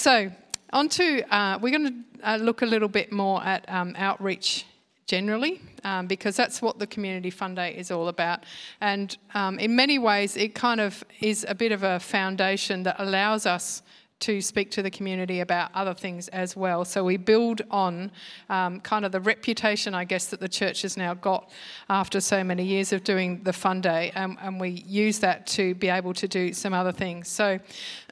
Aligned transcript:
So, 0.00 0.30
on 0.72 0.88
to, 0.88 1.22
uh, 1.30 1.58
we're 1.60 1.78
going 1.78 2.04
to 2.22 2.30
uh, 2.30 2.36
look 2.36 2.62
a 2.62 2.64
little 2.64 2.88
bit 2.88 3.12
more 3.12 3.44
at 3.44 3.68
um, 3.68 3.94
outreach 3.98 4.64
generally, 5.04 5.60
um, 5.84 6.06
because 6.06 6.36
that's 6.36 6.62
what 6.62 6.78
the 6.78 6.86
Community 6.86 7.28
Fun 7.28 7.54
Day 7.54 7.76
is 7.76 7.90
all 7.90 8.08
about. 8.08 8.44
And 8.80 9.14
um, 9.34 9.58
in 9.58 9.76
many 9.76 9.98
ways, 9.98 10.38
it 10.38 10.54
kind 10.54 10.80
of 10.80 11.04
is 11.20 11.44
a 11.46 11.54
bit 11.54 11.70
of 11.70 11.82
a 11.82 12.00
foundation 12.00 12.82
that 12.84 12.96
allows 12.98 13.44
us 13.44 13.82
to 14.20 14.40
speak 14.40 14.70
to 14.70 14.82
the 14.82 14.90
community 14.90 15.40
about 15.40 15.70
other 15.74 15.92
things 15.92 16.28
as 16.28 16.56
well. 16.56 16.86
So 16.86 17.04
we 17.04 17.18
build 17.18 17.60
on 17.70 18.10
um, 18.48 18.80
kind 18.80 19.04
of 19.04 19.12
the 19.12 19.20
reputation, 19.20 19.94
I 19.94 20.04
guess, 20.04 20.28
that 20.28 20.40
the 20.40 20.48
church 20.48 20.80
has 20.80 20.96
now 20.96 21.12
got 21.12 21.50
after 21.90 22.20
so 22.20 22.42
many 22.42 22.64
years 22.64 22.94
of 22.94 23.04
doing 23.04 23.42
the 23.42 23.52
Fun 23.52 23.82
Day, 23.82 24.12
um, 24.12 24.38
and 24.40 24.58
we 24.58 24.82
use 24.86 25.18
that 25.18 25.46
to 25.48 25.74
be 25.74 25.90
able 25.90 26.14
to 26.14 26.26
do 26.26 26.54
some 26.54 26.72
other 26.72 26.92
things. 26.92 27.28
So 27.28 27.60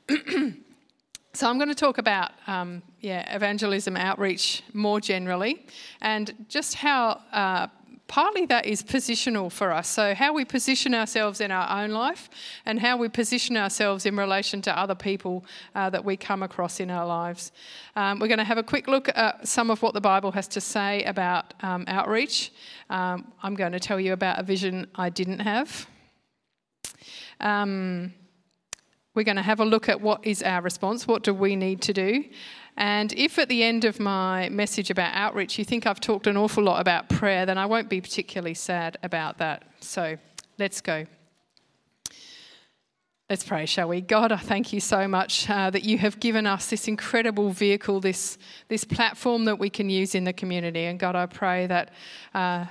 So 1.34 1.48
I'm 1.48 1.58
going 1.58 1.68
to 1.68 1.74
talk 1.74 1.98
about 1.98 2.32
um, 2.46 2.82
yeah 3.00 3.34
evangelism 3.34 3.96
outreach 3.96 4.62
more 4.73 5.00
generally, 5.00 5.66
and 6.00 6.46
just 6.48 6.74
how 6.74 7.20
uh, 7.32 7.69
partly 8.09 8.46
that 8.46 8.64
is 8.64 8.82
positional 8.82 9.52
for 9.52 9.70
us. 9.70 9.86
So 9.86 10.14
how 10.14 10.33
we 10.33 10.45
position 10.45 10.95
ourselves 10.95 11.41
in 11.41 11.50
our 11.50 11.83
own 11.83 11.91
life, 11.91 12.30
and 12.64 12.80
how 12.80 12.96
we 12.96 13.09
position 13.09 13.56
ourselves 13.56 14.06
in 14.06 14.16
relation 14.16 14.62
to 14.62 14.77
other 14.77 14.95
people 14.95 15.45
uh, 15.74 15.91
that 15.91 16.05
we 16.05 16.16
come 16.16 16.42
across 16.42 16.80
in 16.80 16.91
our 16.91 17.06
lives. 17.06 17.52
Um, 17.95 18.19
we're 18.19 18.28
going 18.28 18.38
to 18.38 18.45
have 18.45 18.58
a 18.58 18.62
quick 18.62 18.88
look 18.88 19.08
at 19.14 19.47
some 19.47 19.70
of 19.70 19.83
what 19.83 19.95
the 19.95 20.00
Bible 20.00 20.33
has 20.33 20.48
to 20.48 20.60
say 20.60 21.05
about 21.05 21.55
um, 21.62 21.84
outreach. 21.86 22.50
Um, 22.91 23.33
I'm 23.42 23.55
going 23.55 23.72
to 23.72 23.80
tell 23.80 24.00
you 24.00 24.14
about 24.14 24.38
a 24.38 24.42
vision 24.42 24.86
I 24.95 25.10
didn't 25.10 25.41
have. 25.41 25.86
We're 29.15 29.25
going 29.25 29.37
to 29.37 29.43
have 29.43 29.61
a 29.61 29.65
look 29.65 29.89
at 29.89 30.01
what 30.01 30.27
is 30.27 30.43
our 30.43 30.62
response, 30.62 31.07
what 31.07 31.23
do 31.23 31.35
we 31.35 31.57
need 31.57 31.83
to 31.83 31.93
do. 31.93 32.25
And 32.77 33.12
if 33.15 33.39
at 33.39 33.48
the 33.48 33.65
end 33.65 33.84
of 33.84 33.98
my 33.98 34.48
message 34.51 34.91
about 34.91 35.12
outreach 35.15 35.59
you 35.59 35.65
think 35.65 35.87
I've 35.87 36.00
talked 36.00 36.27
an 36.27 36.37
awful 36.37 36.62
lot 36.62 36.81
about 36.81 37.09
prayer, 37.09 37.45
then 37.45 37.59
I 37.59 37.67
won't 37.67 37.89
be 37.89 38.00
particularly 38.00 38.55
sad 38.55 38.97
about 39.03 39.39
that. 39.39 39.65
So 39.81 40.17
let's 40.59 40.81
go. 40.81 41.06
Let's 43.31 43.45
pray, 43.45 43.67
shall 43.67 43.89
we? 43.89 44.00
God, 44.00 44.33
I 44.33 44.39
thank 44.39 44.73
you 44.73 44.81
so 44.81 45.06
much 45.06 45.50
uh, 45.50 45.69
that 45.69 45.84
you 45.84 45.98
have 45.98 46.19
given 46.19 46.47
us 46.47 46.70
this 46.70 46.89
incredible 46.89 47.50
vehicle, 47.50 48.00
this, 48.00 48.39
this 48.69 48.84
platform 48.84 49.45
that 49.45 49.59
we 49.59 49.69
can 49.69 49.91
use 49.91 50.15
in 50.15 50.25
the 50.25 50.33
community. 50.33 50.84
And 50.84 50.98
God, 50.98 51.15
I 51.15 51.27
pray 51.27 51.67
that 51.67 51.91
uh, 52.33 52.65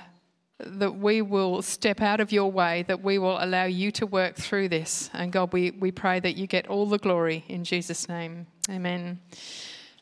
that 0.58 0.96
we 0.96 1.22
will 1.22 1.62
step 1.62 2.00
out 2.00 2.20
of 2.20 2.32
your 2.32 2.50
way, 2.50 2.84
that 2.88 3.02
we 3.02 3.18
will 3.18 3.42
allow 3.42 3.64
you 3.64 3.92
to 3.92 4.06
work 4.06 4.34
through 4.36 4.68
this. 4.68 5.08
And 5.12 5.32
God, 5.32 5.52
we, 5.52 5.70
we 5.70 5.92
pray 5.92 6.20
that 6.20 6.36
you 6.36 6.46
get 6.46 6.66
all 6.66 6.86
the 6.86 6.98
glory 6.98 7.44
in 7.48 7.64
Jesus' 7.64 8.08
name. 8.08 8.46
Amen. 8.68 9.20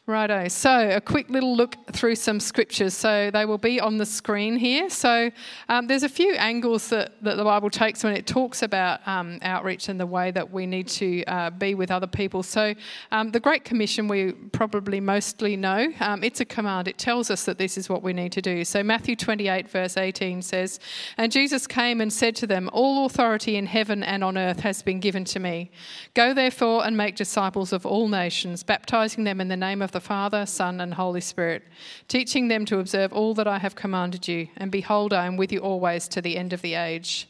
Righto. 0.08 0.46
So, 0.46 0.90
a 0.90 1.00
quick 1.00 1.28
little 1.30 1.56
look 1.56 1.74
through 1.90 2.14
some 2.14 2.38
scriptures. 2.38 2.94
So, 2.94 3.28
they 3.32 3.44
will 3.44 3.58
be 3.58 3.80
on 3.80 3.96
the 3.96 4.06
screen 4.06 4.56
here. 4.56 4.88
So, 4.88 5.32
um, 5.68 5.88
there's 5.88 6.04
a 6.04 6.08
few 6.08 6.34
angles 6.34 6.90
that, 6.90 7.20
that 7.24 7.36
the 7.36 7.42
Bible 7.42 7.70
takes 7.70 8.04
when 8.04 8.14
it 8.14 8.24
talks 8.24 8.62
about 8.62 9.00
um, 9.08 9.40
outreach 9.42 9.88
and 9.88 9.98
the 9.98 10.06
way 10.06 10.30
that 10.30 10.52
we 10.52 10.64
need 10.64 10.86
to 10.86 11.24
uh, 11.24 11.50
be 11.50 11.74
with 11.74 11.90
other 11.90 12.06
people. 12.06 12.44
So, 12.44 12.72
um, 13.10 13.32
the 13.32 13.40
Great 13.40 13.64
Commission 13.64 14.06
we 14.06 14.30
probably 14.30 15.00
mostly 15.00 15.56
know. 15.56 15.92
Um, 15.98 16.22
it's 16.22 16.40
a 16.40 16.44
command, 16.44 16.86
it 16.86 16.98
tells 16.98 17.28
us 17.28 17.44
that 17.46 17.58
this 17.58 17.76
is 17.76 17.88
what 17.88 18.04
we 18.04 18.12
need 18.12 18.30
to 18.30 18.40
do. 18.40 18.64
So, 18.64 18.84
Matthew 18.84 19.16
28, 19.16 19.68
verse 19.68 19.96
18 19.96 20.40
says, 20.40 20.78
And 21.16 21.32
Jesus 21.32 21.66
came 21.66 22.00
and 22.00 22.12
said 22.12 22.36
to 22.36 22.46
them, 22.46 22.70
All 22.72 23.06
authority 23.06 23.56
in 23.56 23.66
heaven 23.66 24.04
and 24.04 24.22
on 24.22 24.38
earth 24.38 24.60
has 24.60 24.82
been 24.82 25.00
given 25.00 25.24
to 25.24 25.40
me. 25.40 25.72
Go 26.14 26.32
therefore 26.32 26.86
and 26.86 26.96
make 26.96 27.16
disciples 27.16 27.72
of 27.72 27.84
all 27.84 28.06
nations, 28.06 28.62
baptizing 28.62 29.24
them 29.24 29.40
in 29.40 29.48
the 29.48 29.56
name 29.56 29.82
of 29.82 29.95
the 29.96 30.00
Father, 30.00 30.44
Son, 30.44 30.82
and 30.82 30.92
Holy 30.92 31.22
Spirit, 31.22 31.62
teaching 32.06 32.48
them 32.48 32.66
to 32.66 32.80
observe 32.80 33.14
all 33.14 33.32
that 33.32 33.48
I 33.48 33.56
have 33.56 33.74
commanded 33.74 34.28
you. 34.28 34.48
And 34.58 34.70
behold, 34.70 35.14
I 35.14 35.24
am 35.24 35.38
with 35.38 35.50
you 35.50 35.60
always 35.60 36.06
to 36.08 36.20
the 36.20 36.36
end 36.36 36.52
of 36.52 36.60
the 36.60 36.74
age. 36.74 37.26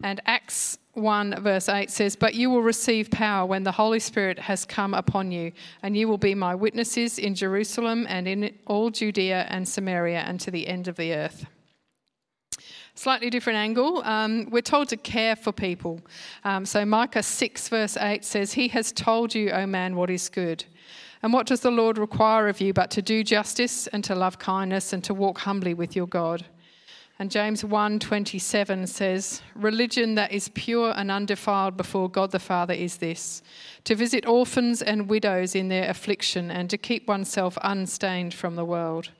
And 0.00 0.20
Acts 0.24 0.78
1, 0.94 1.42
verse 1.42 1.68
8 1.68 1.90
says, 1.90 2.14
But 2.14 2.34
you 2.34 2.50
will 2.50 2.62
receive 2.62 3.10
power 3.10 3.44
when 3.44 3.64
the 3.64 3.72
Holy 3.72 3.98
Spirit 3.98 4.38
has 4.38 4.64
come 4.64 4.94
upon 4.94 5.32
you, 5.32 5.50
and 5.82 5.96
you 5.96 6.06
will 6.06 6.18
be 6.18 6.36
my 6.36 6.54
witnesses 6.54 7.18
in 7.18 7.34
Jerusalem 7.34 8.06
and 8.08 8.28
in 8.28 8.56
all 8.68 8.90
Judea 8.90 9.48
and 9.48 9.66
Samaria 9.66 10.20
and 10.20 10.38
to 10.38 10.52
the 10.52 10.68
end 10.68 10.86
of 10.86 10.94
the 10.94 11.12
earth. 11.14 11.46
Slightly 12.94 13.28
different 13.28 13.56
angle. 13.56 14.04
Um, 14.04 14.48
we're 14.50 14.62
told 14.62 14.88
to 14.90 14.96
care 14.96 15.34
for 15.34 15.50
people. 15.50 16.00
Um, 16.44 16.64
so 16.64 16.84
Micah 16.84 17.24
6, 17.24 17.68
verse 17.68 17.96
8 17.96 18.24
says, 18.24 18.52
He 18.52 18.68
has 18.68 18.92
told 18.92 19.34
you, 19.34 19.50
O 19.50 19.66
man, 19.66 19.96
what 19.96 20.10
is 20.10 20.28
good. 20.28 20.64
And 21.22 21.32
what 21.32 21.46
does 21.46 21.60
the 21.60 21.70
Lord 21.70 21.98
require 21.98 22.48
of 22.48 22.60
you 22.60 22.72
but 22.72 22.90
to 22.92 23.02
do 23.02 23.24
justice 23.24 23.86
and 23.88 24.04
to 24.04 24.14
love 24.14 24.38
kindness 24.38 24.92
and 24.92 25.02
to 25.04 25.14
walk 25.14 25.40
humbly 25.40 25.74
with 25.74 25.96
your 25.96 26.06
God? 26.06 26.46
And 27.20 27.32
James 27.32 27.64
1:27 27.64 28.86
says, 28.86 29.42
"Religion 29.56 30.14
that 30.14 30.30
is 30.30 30.50
pure 30.50 30.94
and 30.96 31.10
undefiled 31.10 31.76
before 31.76 32.08
God 32.08 32.30
the 32.30 32.38
Father 32.38 32.74
is 32.74 32.98
this: 32.98 33.42
to 33.82 33.96
visit 33.96 34.24
orphans 34.24 34.80
and 34.80 35.08
widows 35.08 35.56
in 35.56 35.66
their 35.68 35.90
affliction 35.90 36.48
and 36.48 36.70
to 36.70 36.78
keep 36.78 37.08
oneself 37.08 37.58
unstained 37.62 38.34
from 38.34 38.54
the 38.54 38.64
world." 38.64 39.10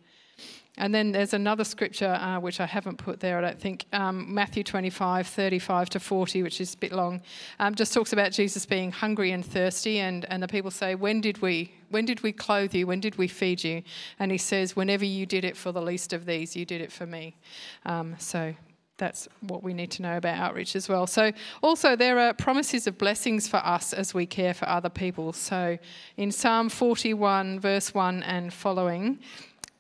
And 0.79 0.95
then 0.95 1.13
there's 1.13 1.35
another 1.35 1.65
scripture 1.65 2.15
uh, 2.15 2.39
which 2.41 2.61
I 2.61 2.67
haven't 2.67 2.97
put 2.97 3.21
there, 3.21 3.37
I 3.37 3.41
don't 3.41 3.61
think, 3.61 3.85
um, 3.93 4.33
Matthew 4.33 4.63
25, 4.63 5.27
35 5.27 5.91
to 5.91 6.01
40, 6.01 6.43
which 6.45 6.61
is 6.61 6.75
a 6.75 6.77
bit 6.79 6.93
long, 6.93 7.21
um, 7.59 7.75
just 7.75 7.93
talks 7.93 8.13
about 8.13 8.33
Jesus 8.33 8.65
being 8.65 8.93
hungry 8.93 9.33
and 9.33 9.45
thirsty. 9.45 9.99
And, 9.99 10.25
and 10.31 10.43
the 10.43 10.49
people 10.49 10.71
say, 10.71 10.95
When 10.95 11.21
did 11.21 11.43
we? 11.43 11.73
When 11.91 12.05
did 12.05 12.23
we 12.23 12.33
clothe 12.33 12.75
you? 12.75 12.87
When 12.87 13.01
did 13.01 13.19
we 13.19 13.29
feed 13.29 13.65
you? 13.65 13.83
And 14.19 14.31
he 14.31 14.39
says, 14.39 14.77
Whenever 14.77 15.05
you 15.05 15.27
did 15.27 15.45
it 15.45 15.57
for 15.57 15.73
the 15.73 15.83
least 15.83 16.13
of 16.13 16.27
these, 16.27 16.55
you 16.55 16.65
did 16.65 16.81
it 16.81 16.93
for 16.93 17.07
me. 17.07 17.37
Um, 17.85 18.15
so 18.19 18.55
that's 18.99 19.29
what 19.41 19.63
we 19.63 19.73
need 19.73 19.91
to 19.93 20.03
know 20.03 20.17
about 20.17 20.37
outreach 20.37 20.77
as 20.77 20.89
well. 20.89 21.07
So, 21.07 21.33
also, 21.63 21.97
there 21.97 22.19
are 22.19 22.35
promises 22.35 22.87
of 22.87 22.99
blessings 22.99 23.49
for 23.49 23.59
us 23.59 23.93
as 23.93 24.13
we 24.13 24.27
care 24.27 24.53
for 24.53 24.69
other 24.69 24.89
people. 24.91 25.33
So, 25.33 25.79
in 26.17 26.33
Psalm 26.33 26.69
41, 26.69 27.61
verse 27.61 27.95
1 27.95 28.23
and 28.25 28.53
following, 28.53 29.21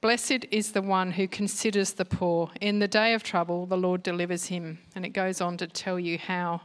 Blessed 0.01 0.47
is 0.53 0.71
the 0.71 0.83
one 0.83 1.11
who 1.11 1.27
considers 1.27 1.93
the 1.93 2.05
poor. 2.05 2.51
In 2.61 2.79
the 2.79 2.87
day 2.87 3.15
of 3.15 3.25
trouble, 3.25 3.67
the 3.67 3.77
Lord 3.77 4.05
delivers 4.05 4.47
him. 4.47 4.79
And 4.95 5.05
it 5.05 5.09
goes 5.09 5.41
on 5.41 5.57
to 5.57 5.67
tell 5.67 5.99
you 5.99 6.19
how. 6.19 6.61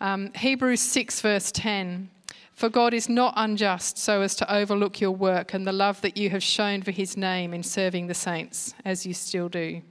Um, 0.00 0.32
Hebrews 0.34 0.80
6, 0.80 1.20
verse 1.20 1.52
10 1.52 2.08
For 2.54 2.70
God 2.70 2.94
is 2.94 3.10
not 3.10 3.34
unjust 3.36 3.98
so 3.98 4.22
as 4.22 4.34
to 4.36 4.54
overlook 4.54 5.02
your 5.02 5.10
work 5.10 5.52
and 5.52 5.66
the 5.66 5.72
love 5.72 6.00
that 6.00 6.16
you 6.16 6.30
have 6.30 6.42
shown 6.42 6.80
for 6.80 6.92
his 6.92 7.14
name 7.14 7.52
in 7.52 7.62
serving 7.62 8.06
the 8.06 8.14
saints, 8.14 8.74
as 8.86 9.04
you 9.04 9.12
still 9.12 9.50
do. 9.50 9.82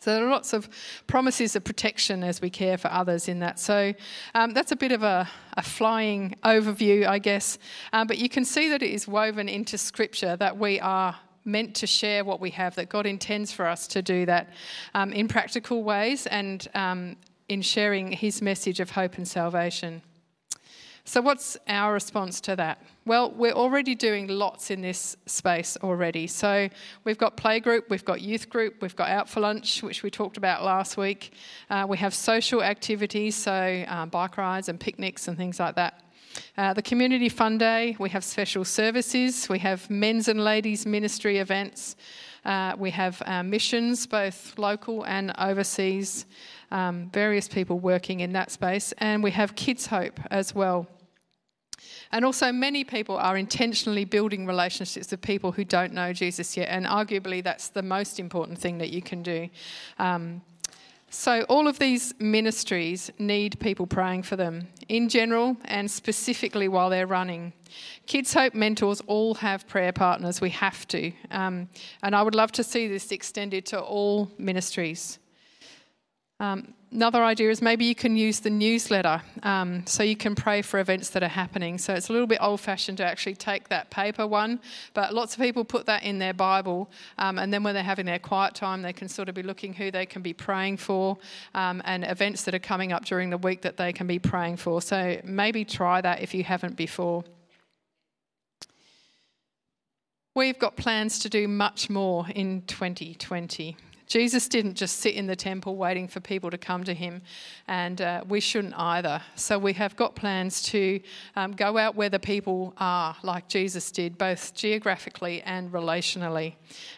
So 0.00 0.14
there 0.14 0.26
are 0.26 0.30
lots 0.30 0.52
of 0.52 0.68
promises 1.06 1.54
of 1.54 1.62
protection 1.62 2.24
as 2.24 2.40
we 2.40 2.50
care 2.50 2.78
for 2.78 2.90
others 2.90 3.28
in 3.28 3.38
that. 3.40 3.60
So 3.60 3.94
um, 4.34 4.52
that's 4.52 4.72
a 4.72 4.76
bit 4.76 4.90
of 4.90 5.04
a, 5.04 5.28
a 5.56 5.62
flying 5.62 6.34
overview, 6.44 7.06
I 7.06 7.18
guess. 7.20 7.58
Um, 7.92 8.08
but 8.08 8.18
you 8.18 8.28
can 8.28 8.44
see 8.44 8.68
that 8.68 8.82
it 8.82 8.90
is 8.90 9.06
woven 9.06 9.48
into 9.48 9.78
Scripture 9.78 10.36
that 10.36 10.56
we 10.56 10.80
are 10.80 11.16
meant 11.48 11.74
to 11.76 11.86
share 11.86 12.24
what 12.24 12.40
we 12.40 12.50
have, 12.50 12.76
that 12.76 12.88
God 12.88 13.06
intends 13.06 13.50
for 13.50 13.66
us 13.66 13.88
to 13.88 14.02
do 14.02 14.26
that 14.26 14.50
um, 14.94 15.12
in 15.12 15.26
practical 15.26 15.82
ways 15.82 16.26
and 16.26 16.68
um, 16.74 17.16
in 17.48 17.62
sharing 17.62 18.12
His 18.12 18.40
message 18.40 18.78
of 18.78 18.90
hope 18.90 19.16
and 19.16 19.26
salvation. 19.26 20.02
So, 21.08 21.22
what's 21.22 21.56
our 21.66 21.94
response 21.94 22.38
to 22.42 22.56
that? 22.56 22.82
Well, 23.06 23.30
we're 23.30 23.54
already 23.54 23.94
doing 23.94 24.28
lots 24.28 24.70
in 24.70 24.82
this 24.82 25.16
space 25.24 25.78
already. 25.82 26.26
So, 26.26 26.68
we've 27.04 27.16
got 27.16 27.34
playgroup, 27.34 27.84
we've 27.88 28.04
got 28.04 28.20
youth 28.20 28.50
group, 28.50 28.82
we've 28.82 28.94
got 28.94 29.08
out 29.08 29.26
for 29.26 29.40
lunch, 29.40 29.82
which 29.82 30.02
we 30.02 30.10
talked 30.10 30.36
about 30.36 30.64
last 30.64 30.98
week. 30.98 31.32
Uh, 31.70 31.86
we 31.88 31.96
have 31.96 32.12
social 32.12 32.62
activities, 32.62 33.34
so 33.34 33.84
uh, 33.88 34.04
bike 34.04 34.36
rides 34.36 34.68
and 34.68 34.78
picnics 34.78 35.28
and 35.28 35.38
things 35.38 35.58
like 35.58 35.76
that. 35.76 36.02
Uh, 36.56 36.72
the 36.72 36.82
Community 36.82 37.28
Fun 37.28 37.58
Day, 37.58 37.96
we 37.98 38.08
have 38.10 38.24
special 38.24 38.64
services, 38.64 39.48
we 39.48 39.58
have 39.60 39.88
men's 39.90 40.28
and 40.28 40.42
ladies' 40.42 40.86
ministry 40.86 41.38
events, 41.38 41.96
uh, 42.44 42.74
we 42.78 42.90
have 42.90 43.22
uh, 43.26 43.42
missions, 43.42 44.06
both 44.06 44.58
local 44.58 45.04
and 45.04 45.32
overseas, 45.38 46.26
um, 46.70 47.10
various 47.12 47.48
people 47.48 47.78
working 47.78 48.20
in 48.20 48.32
that 48.32 48.50
space, 48.50 48.92
and 48.98 49.22
we 49.22 49.30
have 49.30 49.54
Kids 49.54 49.86
Hope 49.86 50.18
as 50.30 50.54
well. 50.54 50.86
And 52.10 52.24
also, 52.24 52.50
many 52.52 52.84
people 52.84 53.16
are 53.16 53.36
intentionally 53.36 54.04
building 54.04 54.46
relationships 54.46 55.10
with 55.10 55.20
people 55.20 55.52
who 55.52 55.64
don't 55.64 55.92
know 55.92 56.12
Jesus 56.12 56.56
yet, 56.56 56.68
and 56.68 56.86
arguably 56.86 57.42
that's 57.42 57.68
the 57.68 57.82
most 57.82 58.18
important 58.18 58.58
thing 58.58 58.78
that 58.78 58.90
you 58.90 59.02
can 59.02 59.22
do. 59.22 59.48
Um, 59.98 60.42
so, 61.10 61.42
all 61.48 61.66
of 61.66 61.78
these 61.78 62.12
ministries 62.18 63.10
need 63.18 63.58
people 63.60 63.86
praying 63.86 64.24
for 64.24 64.36
them 64.36 64.68
in 64.88 65.08
general 65.08 65.56
and 65.64 65.90
specifically 65.90 66.68
while 66.68 66.90
they're 66.90 67.06
running. 67.06 67.54
Kids 68.06 68.34
Hope 68.34 68.54
mentors 68.54 69.00
all 69.06 69.34
have 69.36 69.66
prayer 69.66 69.92
partners, 69.92 70.40
we 70.40 70.50
have 70.50 70.86
to. 70.88 71.12
Um, 71.30 71.68
and 72.02 72.14
I 72.14 72.22
would 72.22 72.34
love 72.34 72.52
to 72.52 72.64
see 72.64 72.88
this 72.88 73.10
extended 73.10 73.64
to 73.66 73.80
all 73.80 74.30
ministries. 74.38 75.18
Um, 76.40 76.74
another 76.92 77.22
idea 77.22 77.50
is 77.50 77.60
maybe 77.60 77.84
you 77.84 77.94
can 77.94 78.16
use 78.16 78.40
the 78.40 78.50
newsletter 78.50 79.22
um, 79.42 79.84
so 79.86 80.02
you 80.02 80.16
can 80.16 80.34
pray 80.34 80.62
for 80.62 80.80
events 80.80 81.10
that 81.10 81.22
are 81.22 81.28
happening. 81.28 81.78
So 81.78 81.94
it's 81.94 82.08
a 82.08 82.12
little 82.12 82.26
bit 82.26 82.38
old 82.40 82.60
fashioned 82.60 82.98
to 82.98 83.04
actually 83.04 83.34
take 83.34 83.68
that 83.68 83.90
paper 83.90 84.26
one, 84.26 84.60
but 84.94 85.14
lots 85.14 85.34
of 85.34 85.40
people 85.40 85.64
put 85.64 85.86
that 85.86 86.02
in 86.02 86.18
their 86.18 86.34
Bible, 86.34 86.90
um, 87.18 87.38
and 87.38 87.52
then 87.52 87.62
when 87.62 87.74
they're 87.74 87.82
having 87.82 88.06
their 88.06 88.18
quiet 88.18 88.54
time, 88.54 88.82
they 88.82 88.92
can 88.92 89.08
sort 89.08 89.28
of 89.28 89.34
be 89.34 89.42
looking 89.42 89.72
who 89.72 89.90
they 89.90 90.06
can 90.06 90.22
be 90.22 90.32
praying 90.32 90.76
for 90.76 91.18
um, 91.54 91.82
and 91.84 92.04
events 92.04 92.42
that 92.44 92.54
are 92.54 92.60
coming 92.60 92.92
up 92.92 93.04
during 93.04 93.30
the 93.30 93.38
week 93.38 93.62
that 93.62 93.76
they 93.76 93.92
can 93.92 94.06
be 94.06 94.18
praying 94.18 94.56
for. 94.56 94.80
So 94.82 95.20
maybe 95.24 95.64
try 95.64 96.00
that 96.00 96.22
if 96.22 96.34
you 96.34 96.44
haven't 96.44 96.76
before. 96.76 97.24
We've 100.34 100.58
got 100.58 100.76
plans 100.76 101.18
to 101.20 101.28
do 101.28 101.48
much 101.48 101.90
more 101.90 102.26
in 102.28 102.62
2020. 102.62 103.76
Jesus 104.08 104.48
didn't 104.48 104.74
just 104.74 105.00
sit 105.00 105.14
in 105.14 105.26
the 105.26 105.36
temple 105.36 105.76
waiting 105.76 106.08
for 106.08 106.20
people 106.20 106.50
to 106.50 106.58
come 106.58 106.82
to 106.84 106.94
him, 106.94 107.22
and 107.66 108.00
uh, 108.00 108.24
we 108.26 108.40
shouldn't 108.40 108.74
either. 108.76 109.20
So 109.34 109.58
we 109.58 109.74
have 109.74 109.96
got 109.96 110.14
plans 110.14 110.62
to 110.64 111.00
um, 111.36 111.52
go 111.52 111.76
out 111.76 111.94
where 111.94 112.08
the 112.08 112.18
people 112.18 112.72
are, 112.78 113.14
like 113.22 113.48
Jesus 113.48 113.90
did, 113.90 114.16
both 114.16 114.54
geographically 114.54 115.42
and 115.42 115.70
relationally. 115.70 116.54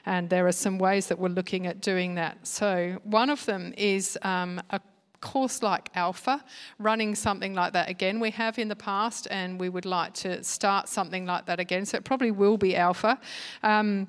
And 0.07 0.31
there 0.31 0.47
are 0.47 0.53
some 0.53 0.79
ways 0.79 1.09
that 1.09 1.19
we're 1.19 1.29
looking 1.29 1.67
at 1.67 1.81
doing 1.81 2.15
that. 2.15 2.47
So 2.47 2.99
one 3.03 3.29
of 3.29 3.45
them 3.45 3.75
is 3.77 4.17
um, 4.23 4.62
a 4.71 4.81
course 5.21 5.62
like 5.62 5.91
Alpha, 5.95 6.45
running 6.79 7.15
something 7.15 7.55
like 7.55 7.73
that 7.73 7.89
again. 7.89 8.21
We 8.21 8.31
have 8.31 8.59
in 8.59 8.69
the 8.69 8.77
past, 8.77 9.27
and 9.31 9.61
we 9.61 9.69
would 9.69 9.85
like 9.85 10.15
to 10.15 10.43
start 10.43 10.89
something 10.89 11.27
like 11.27 11.47
that 11.47 11.61
again. 11.61 11.85
So 11.87 11.99
it 11.99 12.05
probably 12.05 12.31
will 12.31 12.57
be 12.57 12.77
Alpha. 12.77 13.19
Um, 13.62 14.09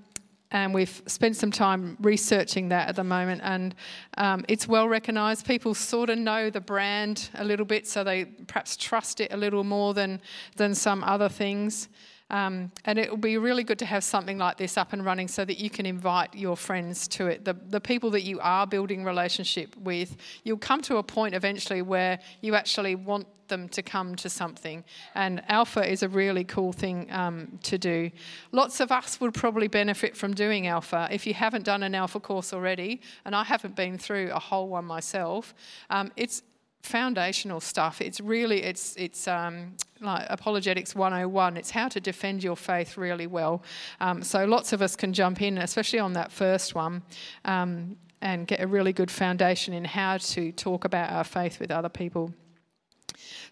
and 0.51 0.73
we've 0.73 1.01
spent 1.05 1.35
some 1.35 1.51
time 1.51 1.97
researching 2.01 2.69
that 2.69 2.89
at 2.89 2.95
the 2.95 3.03
moment, 3.03 3.41
and 3.43 3.73
um, 4.17 4.45
it's 4.47 4.67
well 4.67 4.87
recognised. 4.87 5.45
People 5.45 5.73
sort 5.73 6.09
of 6.09 6.17
know 6.17 6.49
the 6.49 6.61
brand 6.61 7.29
a 7.35 7.43
little 7.43 7.65
bit, 7.65 7.87
so 7.87 8.03
they 8.03 8.25
perhaps 8.25 8.75
trust 8.75 9.21
it 9.21 9.31
a 9.33 9.37
little 9.37 9.63
more 9.63 9.93
than 9.93 10.21
than 10.57 10.75
some 10.75 11.03
other 11.03 11.29
things. 11.29 11.87
Um, 12.31 12.71
and 12.85 12.97
it 12.97 13.09
will 13.09 13.17
be 13.17 13.37
really 13.37 13.63
good 13.63 13.77
to 13.79 13.85
have 13.85 14.05
something 14.05 14.37
like 14.37 14.57
this 14.57 14.77
up 14.77 14.93
and 14.93 15.05
running 15.05 15.27
so 15.27 15.43
that 15.43 15.59
you 15.59 15.69
can 15.69 15.85
invite 15.85 16.33
your 16.33 16.55
friends 16.55 17.07
to 17.09 17.27
it. 17.27 17.43
The, 17.43 17.53
the 17.53 17.81
people 17.81 18.09
that 18.11 18.23
you 18.23 18.39
are 18.39 18.65
building 18.65 19.03
relationship 19.03 19.75
with, 19.75 20.15
you'll 20.43 20.57
come 20.57 20.81
to 20.83 20.97
a 20.97 21.03
point 21.03 21.35
eventually 21.35 21.81
where 21.81 22.19
you 22.39 22.55
actually 22.55 22.95
want 22.95 23.27
them 23.49 23.67
to 23.67 23.81
come 23.81 24.15
to 24.15 24.29
something. 24.29 24.85
And 25.13 25.43
Alpha 25.49 25.85
is 25.85 26.03
a 26.03 26.07
really 26.07 26.45
cool 26.45 26.71
thing 26.71 27.11
um, 27.11 27.59
to 27.63 27.77
do. 27.77 28.09
Lots 28.53 28.79
of 28.79 28.93
us 28.93 29.19
would 29.19 29.33
probably 29.33 29.67
benefit 29.67 30.15
from 30.15 30.33
doing 30.33 30.67
Alpha. 30.67 31.09
If 31.11 31.27
you 31.27 31.33
haven't 31.33 31.65
done 31.65 31.83
an 31.83 31.93
Alpha 31.93 32.21
course 32.21 32.53
already, 32.53 33.01
and 33.25 33.35
I 33.35 33.43
haven't 33.43 33.75
been 33.75 33.97
through 33.97 34.31
a 34.31 34.39
whole 34.39 34.69
one 34.69 34.85
myself, 34.85 35.53
um, 35.89 36.13
it's 36.15 36.43
foundational 36.81 37.59
stuff. 37.59 38.01
It's 38.01 38.19
really 38.19 38.63
it's 38.63 38.95
it's 38.97 39.27
um, 39.27 39.75
like 39.99 40.25
apologetics 40.29 40.95
101. 40.95 41.57
It's 41.57 41.71
how 41.71 41.87
to 41.89 41.99
defend 41.99 42.43
your 42.43 42.55
faith 42.55 42.97
really 42.97 43.27
well. 43.27 43.63
Um, 43.99 44.23
so 44.23 44.45
lots 44.45 44.73
of 44.73 44.81
us 44.81 44.95
can 44.95 45.13
jump 45.13 45.41
in, 45.41 45.57
especially 45.57 45.99
on 45.99 46.13
that 46.13 46.31
first 46.31 46.75
one. 46.75 47.03
Um, 47.45 47.97
and 48.23 48.45
get 48.45 48.61
a 48.61 48.67
really 48.67 48.93
good 48.93 49.09
foundation 49.09 49.73
in 49.73 49.83
how 49.83 50.17
to 50.17 50.51
talk 50.51 50.85
about 50.85 51.11
our 51.11 51.23
faith 51.23 51.59
with 51.59 51.71
other 51.71 51.89
people. 51.89 52.31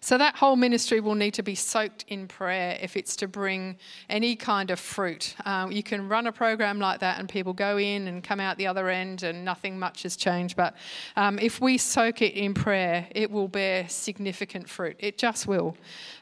So 0.00 0.16
that 0.16 0.36
whole 0.36 0.56
ministry 0.56 1.00
will 1.00 1.14
need 1.14 1.34
to 1.34 1.42
be 1.42 1.54
soaked 1.54 2.04
in 2.08 2.26
prayer 2.26 2.78
if 2.80 2.96
it's 2.96 3.16
to 3.16 3.28
bring 3.28 3.76
any 4.08 4.34
kind 4.34 4.70
of 4.70 4.80
fruit. 4.80 5.34
Um, 5.44 5.70
you 5.70 5.82
can 5.82 6.08
run 6.08 6.26
a 6.26 6.32
program 6.32 6.78
like 6.78 7.00
that 7.00 7.18
and 7.18 7.28
people 7.28 7.52
go 7.52 7.78
in 7.78 8.08
and 8.08 8.24
come 8.24 8.40
out 8.40 8.56
the 8.56 8.66
other 8.66 8.88
end 8.88 9.22
and 9.22 9.44
nothing 9.44 9.78
much 9.78 10.02
has 10.04 10.16
changed. 10.16 10.56
But 10.56 10.74
um, 11.16 11.38
if 11.38 11.60
we 11.60 11.76
soak 11.76 12.22
it 12.22 12.34
in 12.34 12.54
prayer, 12.54 13.06
it 13.10 13.30
will 13.30 13.48
bear 13.48 13.88
significant 13.88 14.68
fruit. 14.68 14.96
It 14.98 15.18
just 15.18 15.46
will. 15.46 15.76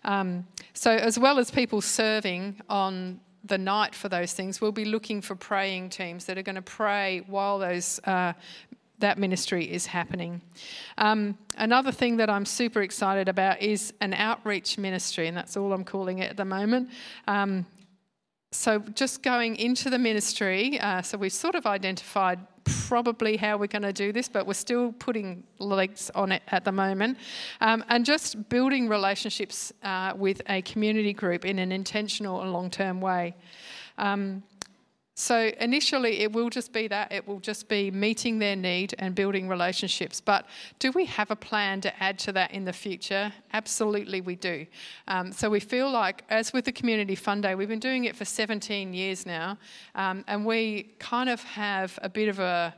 Um, 0.05 0.47
so, 0.73 0.91
as 0.91 1.19
well 1.19 1.39
as 1.39 1.51
people 1.51 1.81
serving 1.81 2.61
on 2.69 3.21
the 3.45 3.59
night 3.59 3.95
for 3.95 4.09
those 4.09 4.33
things, 4.33 4.61
we'll 4.61 4.73
be 4.73 4.85
looking 4.85 5.21
for 5.21 5.35
praying 5.35 5.91
teams 5.91 6.25
that 6.27 6.39
are 6.39 6.43
going 6.43 6.57
to 6.57 6.63
pray 6.63 7.23
while 7.27 7.59
those 7.59 8.01
uh, 8.05 8.33
that 8.99 9.19
ministry 9.19 9.71
is 9.71 9.87
happening. 9.87 10.41
Um, 10.97 11.39
another 11.57 11.93
thing 11.93 12.17
that 12.19 12.29
I'm 12.29 12.45
super 12.45 12.83
excited 12.83 13.29
about 13.29 13.63
is 13.63 13.93
an 14.01 14.15
outreach 14.15 14.79
ministry, 14.79 15.29
and 15.29 15.37
that's 15.37 15.57
all 15.57 15.73
I'm 15.73 15.85
calling 15.85 16.19
it 16.19 16.31
at 16.31 16.37
the 16.37 16.45
moment. 16.45 16.91
Um, 17.27 17.67
so, 18.51 18.79
just 18.79 19.23
going 19.23 19.57
into 19.57 19.91
the 19.91 19.99
ministry, 19.99 20.81
uh, 20.81 21.03
so 21.03 21.19
we've 21.19 21.33
sort 21.33 21.55
of 21.55 21.67
identified 21.67 22.39
probably 22.89 23.37
how 23.37 23.59
we're 23.59 23.67
going 23.67 23.83
to 23.83 23.93
do 23.93 24.13
this, 24.13 24.29
but 24.29 24.47
we're 24.47 24.55
still 24.55 24.93
putting 24.93 25.45
legs 25.59 26.11
on 26.15 26.33
it 26.33 26.43
at 26.49 26.65
the 26.65 26.73
moment. 26.73 27.19
Um, 27.61 27.85
and 27.89 28.05
just 28.07 28.49
building 28.49 28.89
relationships 28.89 29.73
uh, 29.83 30.15
with 30.17 30.41
a 30.49 30.63
community 30.63 31.13
group 31.13 31.45
in 31.45 31.59
an 31.59 31.73
intentional 31.73 32.41
and 32.41 32.53
long 32.53 32.71
term 32.71 33.01
way. 33.01 33.35
So 35.21 35.51
initially, 35.59 36.21
it 36.21 36.33
will 36.33 36.49
just 36.49 36.73
be 36.73 36.87
that 36.87 37.11
it 37.11 37.27
will 37.27 37.41
just 37.41 37.67
be 37.67 37.91
meeting 37.91 38.39
their 38.39 38.55
need 38.55 38.95
and 39.01 39.17
building 39.17 39.49
relationships. 39.49 40.21
But 40.21 40.47
do 40.79 40.93
we 40.93 41.07
have 41.07 41.33
a 41.33 41.37
plan 41.37 41.81
to 41.81 42.03
add 42.03 42.21
to 42.21 42.33
that 42.35 42.53
in 42.53 42.65
the 42.65 42.73
future? 42.73 43.33
Absolutely, 43.53 44.21
we 44.21 44.37
do. 44.37 44.65
Um, 45.09 45.33
so 45.33 45.51
we 45.51 45.59
feel 45.59 45.91
like, 45.91 46.23
as 46.31 46.53
with 46.53 46.67
the 46.67 46.73
Community 46.73 47.17
Fun 47.17 47.41
Day, 47.41 47.57
we've 47.57 47.69
been 47.69 47.81
doing 47.81 48.05
it 48.05 48.15
for 48.15 48.25
17 48.25 48.95
years 48.95 49.27
now, 49.27 49.59
um, 49.97 50.25
and 50.29 50.47
we 50.47 50.95
kind 51.01 51.29
of 51.29 51.43
have 51.43 51.99
a 52.01 52.09
bit 52.09 52.29
of 52.29 52.39
a 52.39 52.73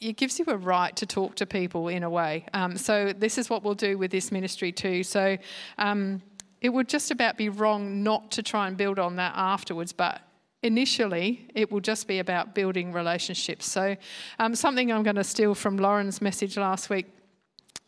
it 0.00 0.16
gives 0.16 0.38
you 0.38 0.44
a 0.46 0.56
right 0.56 0.94
to 0.94 1.04
talk 1.04 1.34
to 1.34 1.46
people 1.46 1.88
in 1.88 2.04
a 2.04 2.08
way. 2.08 2.46
Um, 2.54 2.76
so 2.76 3.12
this 3.12 3.38
is 3.38 3.50
what 3.50 3.64
we'll 3.64 3.74
do 3.74 3.98
with 3.98 4.12
this 4.12 4.30
ministry 4.30 4.70
too. 4.70 5.02
So 5.02 5.36
um, 5.78 6.22
it 6.60 6.68
would 6.68 6.88
just 6.88 7.10
about 7.10 7.36
be 7.36 7.48
wrong 7.48 8.04
not 8.04 8.30
to 8.30 8.42
try 8.44 8.68
and 8.68 8.76
build 8.76 9.00
on 9.00 9.16
that 9.16 9.32
afterwards, 9.34 9.92
but 9.92 10.20
initially 10.62 11.48
it 11.54 11.70
will 11.70 11.80
just 11.80 12.06
be 12.06 12.18
about 12.18 12.54
building 12.54 12.92
relationships. 12.92 13.66
So, 13.66 13.96
um, 14.38 14.54
something 14.54 14.92
I'm 14.92 15.02
going 15.02 15.16
to 15.16 15.24
steal 15.24 15.54
from 15.54 15.76
Lauren's 15.76 16.20
message 16.20 16.56
last 16.56 16.90
week. 16.90 17.06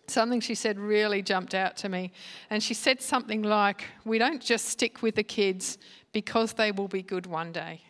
Something 0.09 0.41
she 0.41 0.55
said 0.55 0.79
really 0.79 1.23
jumped 1.23 1.55
out 1.55 1.77
to 1.79 1.89
me. 1.89 2.13
And 2.51 2.63
she 2.63 2.75
said 2.75 3.01
something 3.01 3.43
like, 3.43 3.85
We 4.05 4.19
don't 4.19 4.43
just 4.43 4.67
stick 4.67 5.03
with 5.03 5.15
the 5.15 5.23
kids 5.23 5.79
because 6.13 6.55
they 6.55 6.73
will 6.73 6.89
be 6.89 7.03
good 7.03 7.27
one 7.27 7.53
day. 7.53 7.83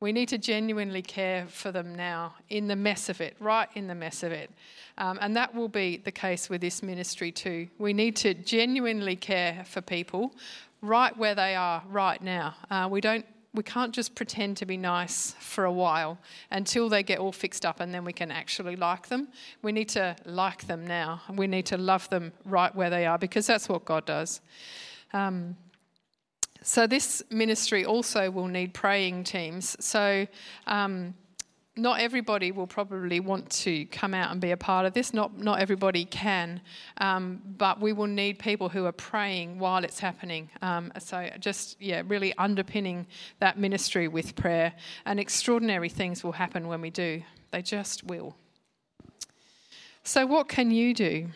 We 0.00 0.12
need 0.12 0.30
to 0.30 0.38
genuinely 0.38 1.02
care 1.02 1.46
for 1.46 1.70
them 1.70 1.94
now 1.94 2.34
in 2.48 2.68
the 2.68 2.76
mess 2.76 3.10
of 3.10 3.20
it, 3.20 3.36
right 3.38 3.68
in 3.74 3.86
the 3.86 3.94
mess 3.94 4.22
of 4.22 4.32
it. 4.32 4.50
Um, 4.96 5.18
and 5.20 5.36
that 5.36 5.54
will 5.54 5.68
be 5.68 5.98
the 5.98 6.10
case 6.10 6.48
with 6.48 6.62
this 6.62 6.82
ministry 6.82 7.30
too. 7.30 7.68
We 7.78 7.92
need 7.92 8.16
to 8.16 8.32
genuinely 8.32 9.14
care 9.14 9.62
for 9.66 9.82
people 9.82 10.34
right 10.80 11.14
where 11.16 11.34
they 11.34 11.54
are 11.54 11.82
right 11.86 12.20
now. 12.22 12.54
Uh, 12.70 12.88
we 12.90 13.02
don't 13.02 13.26
we 13.52 13.62
can't 13.64 13.92
just 13.92 14.14
pretend 14.14 14.56
to 14.58 14.66
be 14.66 14.76
nice 14.76 15.34
for 15.40 15.64
a 15.64 15.72
while 15.72 16.18
until 16.52 16.88
they 16.88 17.02
get 17.02 17.18
all 17.18 17.32
fixed 17.32 17.66
up 17.66 17.80
and 17.80 17.92
then 17.92 18.04
we 18.04 18.12
can 18.12 18.30
actually 18.30 18.76
like 18.76 19.08
them. 19.08 19.28
We 19.62 19.72
need 19.72 19.88
to 19.90 20.14
like 20.24 20.66
them 20.66 20.86
now. 20.86 21.22
We 21.34 21.48
need 21.48 21.66
to 21.66 21.76
love 21.76 22.08
them 22.10 22.32
right 22.44 22.74
where 22.74 22.90
they 22.90 23.06
are 23.06 23.18
because 23.18 23.46
that's 23.46 23.68
what 23.68 23.84
God 23.84 24.06
does. 24.06 24.40
Um, 25.12 25.56
so, 26.62 26.86
this 26.86 27.22
ministry 27.30 27.86
also 27.86 28.30
will 28.30 28.46
need 28.46 28.74
praying 28.74 29.24
teams. 29.24 29.76
So, 29.80 30.26
um, 30.66 31.14
not 31.80 32.00
everybody 32.00 32.52
will 32.52 32.66
probably 32.66 33.20
want 33.20 33.48
to 33.50 33.86
come 33.86 34.14
out 34.14 34.30
and 34.30 34.40
be 34.40 34.50
a 34.50 34.56
part 34.56 34.86
of 34.86 34.92
this. 34.92 35.14
Not 35.14 35.38
not 35.38 35.60
everybody 35.60 36.04
can, 36.04 36.60
um, 36.98 37.40
but 37.56 37.80
we 37.80 37.92
will 37.92 38.06
need 38.06 38.38
people 38.38 38.68
who 38.68 38.84
are 38.86 38.92
praying 38.92 39.58
while 39.58 39.84
it's 39.84 39.98
happening. 39.98 40.50
Um, 40.62 40.92
so 40.98 41.28
just 41.40 41.80
yeah, 41.80 42.02
really 42.06 42.34
underpinning 42.38 43.06
that 43.38 43.58
ministry 43.58 44.08
with 44.08 44.36
prayer, 44.36 44.72
and 45.06 45.18
extraordinary 45.18 45.88
things 45.88 46.22
will 46.22 46.32
happen 46.32 46.68
when 46.68 46.80
we 46.80 46.90
do. 46.90 47.22
They 47.50 47.62
just 47.62 48.04
will. 48.04 48.36
So 50.02 50.26
what 50.26 50.48
can 50.48 50.70
you 50.70 50.94
do? 50.94 51.28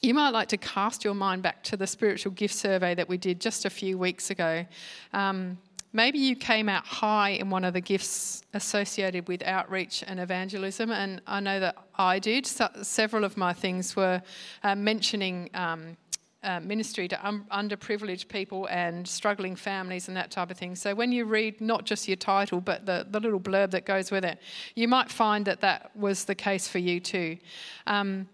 You 0.00 0.14
might 0.14 0.30
like 0.30 0.48
to 0.48 0.56
cast 0.56 1.04
your 1.04 1.14
mind 1.14 1.42
back 1.42 1.62
to 1.64 1.76
the 1.76 1.86
spiritual 1.86 2.32
gift 2.32 2.54
survey 2.54 2.94
that 2.96 3.08
we 3.08 3.16
did 3.16 3.40
just 3.40 3.64
a 3.64 3.70
few 3.70 3.96
weeks 3.96 4.30
ago. 4.30 4.66
Um, 5.12 5.58
Maybe 5.92 6.18
you 6.18 6.36
came 6.36 6.68
out 6.68 6.86
high 6.86 7.30
in 7.30 7.50
one 7.50 7.64
of 7.64 7.74
the 7.74 7.80
gifts 7.80 8.42
associated 8.54 9.28
with 9.28 9.42
outreach 9.42 10.02
and 10.06 10.18
evangelism, 10.18 10.90
and 10.90 11.20
I 11.26 11.40
know 11.40 11.60
that 11.60 11.76
I 11.96 12.18
did. 12.18 12.46
So, 12.46 12.68
several 12.82 13.24
of 13.24 13.36
my 13.36 13.52
things 13.52 13.94
were 13.94 14.22
uh, 14.62 14.74
mentioning 14.74 15.50
um, 15.52 15.96
uh, 16.44 16.60
ministry 16.60 17.06
to 17.08 17.26
un- 17.26 17.44
underprivileged 17.52 18.28
people 18.28 18.66
and 18.66 19.06
struggling 19.06 19.54
families 19.54 20.08
and 20.08 20.16
that 20.16 20.30
type 20.30 20.50
of 20.50 20.58
thing. 20.58 20.74
So 20.74 20.94
when 20.94 21.12
you 21.12 21.24
read 21.24 21.60
not 21.60 21.84
just 21.84 22.08
your 22.08 22.16
title, 22.16 22.60
but 22.60 22.84
the, 22.84 23.06
the 23.08 23.20
little 23.20 23.38
blurb 23.38 23.70
that 23.70 23.86
goes 23.86 24.10
with 24.10 24.24
it, 24.24 24.40
you 24.74 24.88
might 24.88 25.10
find 25.10 25.44
that 25.44 25.60
that 25.60 25.94
was 25.94 26.24
the 26.24 26.34
case 26.34 26.66
for 26.66 26.78
you 26.78 26.98
too. 26.98 27.38
Um, 27.86 28.28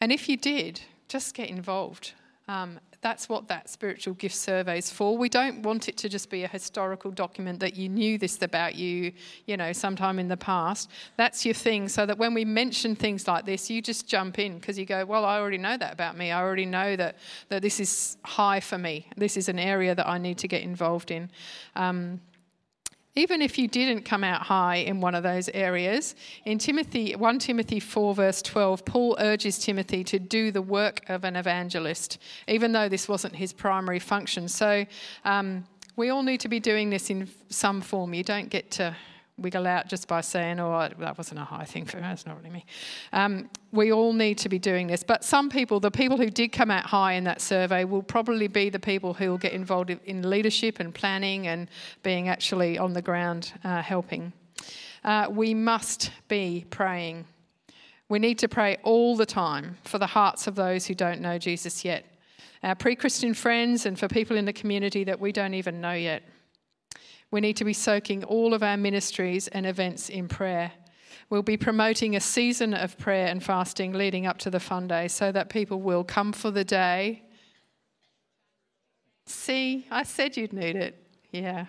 and 0.00 0.10
if 0.10 0.28
you 0.28 0.36
did, 0.36 0.80
just 1.08 1.34
get 1.34 1.48
involved. 1.50 2.14
Um, 2.48 2.80
That's 3.02 3.30
what 3.30 3.48
that 3.48 3.70
spiritual 3.70 4.12
gift 4.12 4.34
survey 4.34 4.76
is 4.76 4.90
for. 4.90 5.16
We 5.16 5.30
don't 5.30 5.62
want 5.62 5.88
it 5.88 5.96
to 5.98 6.08
just 6.08 6.28
be 6.28 6.44
a 6.44 6.48
historical 6.48 7.10
document 7.10 7.58
that 7.60 7.74
you 7.74 7.88
knew 7.88 8.18
this 8.18 8.42
about 8.42 8.74
you, 8.74 9.12
you 9.46 9.56
know, 9.56 9.72
sometime 9.72 10.18
in 10.18 10.28
the 10.28 10.36
past. 10.36 10.90
That's 11.16 11.46
your 11.46 11.54
thing, 11.54 11.88
so 11.88 12.04
that 12.04 12.18
when 12.18 12.34
we 12.34 12.44
mention 12.44 12.94
things 12.94 13.26
like 13.26 13.46
this, 13.46 13.70
you 13.70 13.80
just 13.80 14.06
jump 14.06 14.38
in 14.38 14.58
because 14.58 14.78
you 14.78 14.84
go, 14.84 15.06
Well, 15.06 15.24
I 15.24 15.38
already 15.38 15.56
know 15.56 15.78
that 15.78 15.94
about 15.94 16.18
me. 16.18 16.30
I 16.30 16.40
already 16.40 16.66
know 16.66 16.94
that, 16.96 17.16
that 17.48 17.62
this 17.62 17.80
is 17.80 18.18
high 18.22 18.60
for 18.60 18.76
me. 18.76 19.06
This 19.16 19.38
is 19.38 19.48
an 19.48 19.58
area 19.58 19.94
that 19.94 20.06
I 20.06 20.18
need 20.18 20.36
to 20.38 20.48
get 20.48 20.62
involved 20.62 21.10
in. 21.10 21.30
Um, 21.76 22.20
even 23.16 23.42
if 23.42 23.58
you 23.58 23.66
didn't 23.66 24.04
come 24.04 24.22
out 24.22 24.42
high 24.42 24.76
in 24.76 25.00
one 25.00 25.14
of 25.14 25.22
those 25.22 25.48
areas, 25.50 26.14
in 26.44 26.58
Timothy 26.58 27.14
1 27.16 27.38
Timothy 27.38 27.80
4 27.80 28.14
verse 28.14 28.42
12, 28.42 28.84
Paul 28.84 29.16
urges 29.18 29.58
Timothy 29.58 30.04
to 30.04 30.18
do 30.18 30.50
the 30.50 30.62
work 30.62 31.02
of 31.08 31.24
an 31.24 31.36
evangelist, 31.36 32.18
even 32.46 32.72
though 32.72 32.88
this 32.88 33.08
wasn't 33.08 33.34
his 33.34 33.52
primary 33.52 33.98
function. 33.98 34.48
So 34.48 34.86
um, 35.24 35.64
we 35.96 36.10
all 36.10 36.22
need 36.22 36.40
to 36.40 36.48
be 36.48 36.60
doing 36.60 36.90
this 36.90 37.10
in 37.10 37.28
some 37.48 37.80
form. 37.80 38.14
You 38.14 38.22
don't 38.22 38.48
get 38.48 38.70
to 38.72 38.96
wiggle 39.40 39.66
out 39.66 39.88
just 39.88 40.06
by 40.06 40.20
saying, 40.20 40.60
oh, 40.60 40.88
that 40.98 41.18
wasn't 41.18 41.40
a 41.40 41.44
high 41.44 41.64
thing 41.64 41.84
for 41.84 41.96
me, 41.96 42.02
that's 42.02 42.26
not 42.26 42.36
really 42.36 42.50
me. 42.50 42.64
Um, 43.12 43.48
we 43.72 43.92
all 43.92 44.12
need 44.12 44.38
to 44.38 44.48
be 44.48 44.58
doing 44.58 44.86
this. 44.86 45.02
But 45.02 45.24
some 45.24 45.48
people, 45.48 45.80
the 45.80 45.90
people 45.90 46.16
who 46.16 46.30
did 46.30 46.52
come 46.52 46.70
out 46.70 46.86
high 46.86 47.12
in 47.12 47.24
that 47.24 47.40
survey, 47.40 47.84
will 47.84 48.02
probably 48.02 48.48
be 48.48 48.70
the 48.70 48.78
people 48.78 49.14
who 49.14 49.30
will 49.30 49.38
get 49.38 49.52
involved 49.52 49.90
in 49.90 50.28
leadership 50.28 50.80
and 50.80 50.94
planning 50.94 51.46
and 51.46 51.68
being 52.02 52.28
actually 52.28 52.78
on 52.78 52.92
the 52.92 53.02
ground 53.02 53.52
uh, 53.64 53.82
helping. 53.82 54.32
Uh, 55.04 55.28
we 55.30 55.54
must 55.54 56.10
be 56.28 56.66
praying. 56.70 57.24
We 58.08 58.18
need 58.18 58.38
to 58.40 58.48
pray 58.48 58.76
all 58.82 59.16
the 59.16 59.26
time 59.26 59.78
for 59.84 59.98
the 59.98 60.06
hearts 60.06 60.46
of 60.46 60.56
those 60.56 60.86
who 60.86 60.94
don't 60.94 61.20
know 61.20 61.38
Jesus 61.38 61.84
yet, 61.84 62.04
our 62.62 62.74
pre 62.74 62.96
Christian 62.96 63.34
friends, 63.34 63.86
and 63.86 63.98
for 63.98 64.08
people 64.08 64.36
in 64.36 64.44
the 64.44 64.52
community 64.52 65.04
that 65.04 65.18
we 65.18 65.32
don't 65.32 65.54
even 65.54 65.80
know 65.80 65.92
yet. 65.92 66.22
We 67.30 67.40
need 67.40 67.56
to 67.56 67.64
be 67.64 67.72
soaking 67.72 68.24
all 68.24 68.54
of 68.54 68.62
our 68.62 68.76
ministries 68.76 69.48
and 69.48 69.66
events 69.66 70.08
in 70.08 70.28
prayer. 70.28 70.72
We'll 71.28 71.42
be 71.42 71.56
promoting 71.56 72.16
a 72.16 72.20
season 72.20 72.74
of 72.74 72.98
prayer 72.98 73.28
and 73.28 73.42
fasting 73.42 73.92
leading 73.92 74.26
up 74.26 74.38
to 74.38 74.50
the 74.50 74.58
fun 74.58 74.88
day 74.88 75.06
so 75.06 75.30
that 75.30 75.48
people 75.48 75.80
will 75.80 76.02
come 76.02 76.32
for 76.32 76.50
the 76.50 76.64
day. 76.64 77.22
See, 79.26 79.86
I 79.92 80.02
said 80.02 80.36
you'd 80.36 80.52
need 80.52 80.74
it. 80.74 80.96
Yeah. 81.30 81.66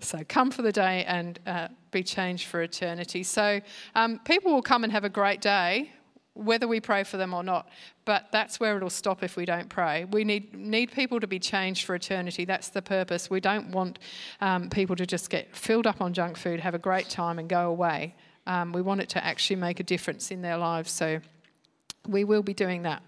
So 0.00 0.18
come 0.28 0.50
for 0.50 0.60
the 0.60 0.72
day 0.72 1.04
and 1.06 1.38
uh, 1.46 1.68
be 1.90 2.02
changed 2.02 2.48
for 2.48 2.62
eternity. 2.62 3.22
So 3.22 3.60
um, 3.94 4.18
people 4.24 4.52
will 4.52 4.62
come 4.62 4.84
and 4.84 4.92
have 4.92 5.04
a 5.04 5.10
great 5.10 5.40
day 5.40 5.92
whether 6.40 6.66
we 6.66 6.80
pray 6.80 7.04
for 7.04 7.16
them 7.16 7.34
or 7.34 7.42
not. 7.42 7.68
But 8.04 8.26
that's 8.32 8.58
where 8.58 8.76
it'll 8.76 8.90
stop 8.90 9.22
if 9.22 9.36
we 9.36 9.44
don't 9.44 9.68
pray. 9.68 10.06
We 10.06 10.24
need, 10.24 10.54
need 10.54 10.90
people 10.92 11.20
to 11.20 11.26
be 11.26 11.38
changed 11.38 11.84
for 11.84 11.94
eternity. 11.94 12.44
That's 12.44 12.70
the 12.70 12.82
purpose. 12.82 13.28
We 13.28 13.40
don't 13.40 13.70
want 13.70 13.98
um, 14.40 14.70
people 14.70 14.96
to 14.96 15.06
just 15.06 15.28
get 15.30 15.54
filled 15.54 15.86
up 15.86 16.00
on 16.00 16.14
junk 16.14 16.36
food, 16.36 16.60
have 16.60 16.74
a 16.74 16.78
great 16.78 17.08
time, 17.10 17.38
and 17.38 17.48
go 17.48 17.68
away. 17.68 18.14
Um, 18.46 18.72
we 18.72 18.80
want 18.82 19.00
it 19.00 19.10
to 19.10 19.24
actually 19.24 19.56
make 19.56 19.80
a 19.80 19.82
difference 19.84 20.30
in 20.30 20.40
their 20.40 20.56
lives. 20.56 20.90
So 20.90 21.20
we 22.08 22.24
will 22.24 22.42
be 22.42 22.54
doing 22.54 22.82
that. 22.82 23.02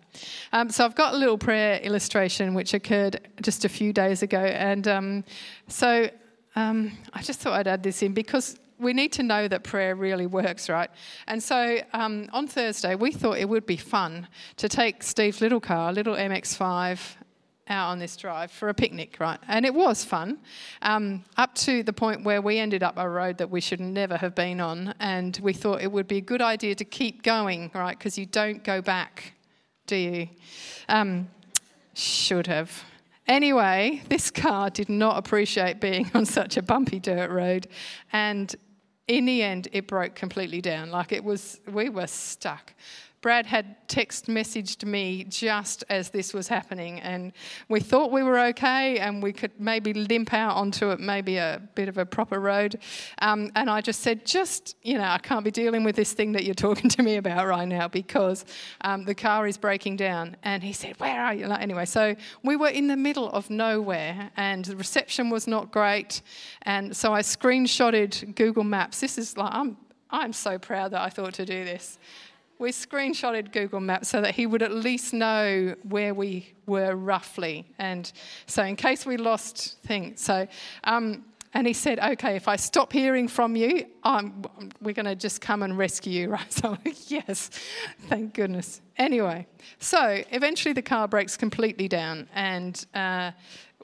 Um, 0.53 0.69
so 0.69 0.85
I've 0.85 0.95
got 0.95 1.15
a 1.15 1.17
little 1.17 1.39
prayer 1.39 1.79
illustration 1.79 2.53
which 2.53 2.75
occurred 2.75 3.29
just 3.41 3.65
a 3.65 3.69
few 3.69 3.93
days 3.95 4.23
ago. 4.23 4.41
And 4.41 4.87
um, 4.87 5.25
so 5.69 6.11
um, 6.55 6.93
I 7.15 7.23
just 7.23 7.41
thought 7.41 7.55
I'd 7.55 7.67
add 7.67 7.83
this 7.83 8.03
in 8.03 8.13
because 8.13 8.59
we 8.83 8.93
need 8.93 9.13
to 9.13 9.23
know 9.23 9.49
that 9.49 9.65
prayer 9.65 9.95
really 9.95 10.27
works, 10.27 10.69
right? 10.69 10.91
And 11.27 11.43
so 11.43 11.81
um, 11.93 12.29
on 12.33 12.47
Thursday, 12.47 12.95
we 12.95 13.13
thought 13.13 13.39
it 13.39 13.49
would 13.49 13.67
be 13.67 13.77
fun 13.77 14.29
to 14.57 14.69
take 14.69 15.03
Steve's 15.03 15.41
little 15.41 15.61
car, 15.61 15.93
little 15.93 16.17
MX5, 16.17 16.99
out 17.69 17.91
on 17.91 17.99
this 17.99 18.17
drive 18.17 18.51
for 18.51 18.69
a 18.69 18.75
picnic, 18.75 19.17
right? 19.21 19.39
And 19.49 19.65
it 19.65 19.73
was 19.73 20.05
fun, 20.05 20.39
um, 20.83 21.25
up 21.37 21.55
to 21.57 21.83
the 21.83 21.93
point 21.93 22.25
where 22.25 22.43
we 22.43 22.59
ended 22.59 22.83
up 22.83 22.95
a 22.97 23.09
road 23.09 23.39
that 23.39 23.51
we 23.51 23.61
should 23.61 23.81
never 23.81 24.17
have 24.17 24.35
been 24.35 24.61
on. 24.61 24.95
And 25.01 25.39
we 25.43 25.53
thought 25.53 25.81
it 25.81 25.91
would 25.91 26.09
be 26.09 26.19
a 26.19 26.23
good 26.23 26.43
idea 26.43 26.75
to 26.75 26.85
keep 26.85 27.23
going, 27.23 27.71
right? 27.75 27.97
Because 27.97 28.19
you 28.19 28.27
don't 28.27 28.63
go 28.65 28.83
back, 28.83 29.35
do 29.87 29.97
you? 29.97 30.29
Um, 30.89 31.31
should 31.95 32.47
have. 32.47 32.85
Anyway, 33.29 34.03
this 34.09 34.31
car 34.31 34.69
did 34.69 34.89
not 34.89 35.17
appreciate 35.17 35.81
being 35.81 36.11
on 36.15 36.27
such 36.27 36.57
a 36.57 36.63
bumpy 36.63 36.99
dirt 36.99 37.31
road, 37.31 37.69
and 38.13 38.55
in 39.09 39.25
the 39.25 39.43
end, 39.43 39.69
it 39.73 39.87
broke 39.87 40.15
completely 40.15 40.61
down. 40.61 40.91
Like 40.91 41.13
it 41.13 41.25
was, 41.25 41.61
we 41.71 41.89
were 41.89 42.07
stuck. 42.07 42.75
Brad 43.23 43.47
had 43.47 43.77
text 43.87 44.27
messaged 44.27 44.85
me 44.85 45.23
just 45.23 45.85
as 45.89 46.11
this 46.11 46.35
was 46.35 46.49
happening, 46.49 46.99
and 47.01 47.33
we 47.69 47.79
thought 47.79 48.11
we 48.11 48.25
were 48.25 48.39
okay 48.47 48.99
and 48.99 49.23
we 49.23 49.33
could 49.33 49.53
maybe 49.61 49.95
limp 49.95 50.35
out 50.35 50.57
onto 50.57 50.91
it, 50.91 50.99
maybe 50.99 51.37
a 51.37 51.63
bit 51.77 51.89
of 51.89 51.99
a 51.99 52.05
proper 52.05 52.41
road. 52.41 52.81
Um, 53.21 53.53
and 53.55 53.71
I 53.71 53.81
just 53.81 54.01
said, 54.01 54.27
just, 54.27 54.77
you 54.83 54.99
know, 54.99 55.05
I 55.05 55.19
can't 55.19 55.45
be 55.45 55.53
dealing 55.53 55.85
with 55.85 55.95
this 55.95 56.13
thing 56.13 56.33
that 56.33 56.43
you're 56.43 56.55
talking 56.55 56.91
to 56.91 57.03
me 57.05 57.15
about 57.15 57.47
right 57.47 57.69
now 57.69 57.87
because 57.87 58.45
um, 58.81 59.05
the 59.05 59.15
car 59.15 59.47
is 59.47 59.57
breaking 59.57 59.99
down. 59.99 60.37
And 60.43 60.61
he 60.61 60.73
said, 60.73 60.99
Where 60.99 61.25
are 61.25 61.33
you? 61.33 61.47
Anyway, 61.47 61.85
so 61.85 62.17
we 62.43 62.57
were 62.57 62.71
in 62.71 62.89
the 62.89 62.97
middle 62.97 63.31
of 63.31 63.51
nowhere, 63.51 64.33
and 64.37 64.65
the 64.65 64.77
reception 64.77 65.31
was 65.31 65.47
not 65.47 65.71
great. 65.71 66.23
And 66.63 66.97
so 66.97 67.15
I 67.15 67.23
screenshotted 67.23 68.35
Google 68.35 68.65
Maps. 68.65 68.99
This 68.99 69.17
is 69.17 69.37
like, 69.37 69.55
I'm, 69.55 69.77
I'm 70.11 70.33
so 70.33 70.59
proud 70.59 70.91
that 70.91 71.03
I 71.03 71.09
thought 71.09 71.35
to 71.35 71.47
do 71.47 71.65
this 71.65 72.01
we 72.63 72.71
screenshotted 72.71 73.53
Google 73.53 73.81
Maps 73.81 74.09
so 74.09 74.21
that 74.21 74.37
he 74.37 74.47
would 74.47 74.63
at 74.63 74.73
least 74.73 75.13
know 75.13 75.75
where 75.83 76.15
we 76.15 76.55
were 76.67 76.95
roughly. 76.95 77.67
And 77.79 78.11
so, 78.47 78.63
in 78.63 78.77
case 78.77 79.05
we 79.05 79.17
lost 79.17 79.79
things, 79.83 80.23
so. 80.23 80.47
Um, 80.85 81.25
and 81.55 81.67
he 81.67 81.75
said, 81.75 81.99
okay, 81.99 82.35
if 82.35 82.49
I 82.49 82.57
stop 82.57 82.95
hearing 82.95 83.29
from 83.29 83.57
you, 83.57 83.85
I'm, 84.05 84.43
we're 84.81 84.95
going 84.95 85.05
to 85.05 85.15
just 85.15 85.43
come 85.43 85.63
and 85.63 85.77
rescue 85.77 86.13
you, 86.23 86.29
right? 86.31 86.51
So 86.51 86.71
like, 86.71 87.11
yes, 87.11 87.51
thank 88.09 88.33
goodness. 88.33 88.81
Anyway, 88.97 89.47
so 89.79 90.23
eventually 90.31 90.73
the 90.73 90.81
car 90.81 91.07
breaks 91.07 91.37
completely 91.37 91.89
down 91.89 92.27
and 92.35 92.87
uh, 92.95 93.33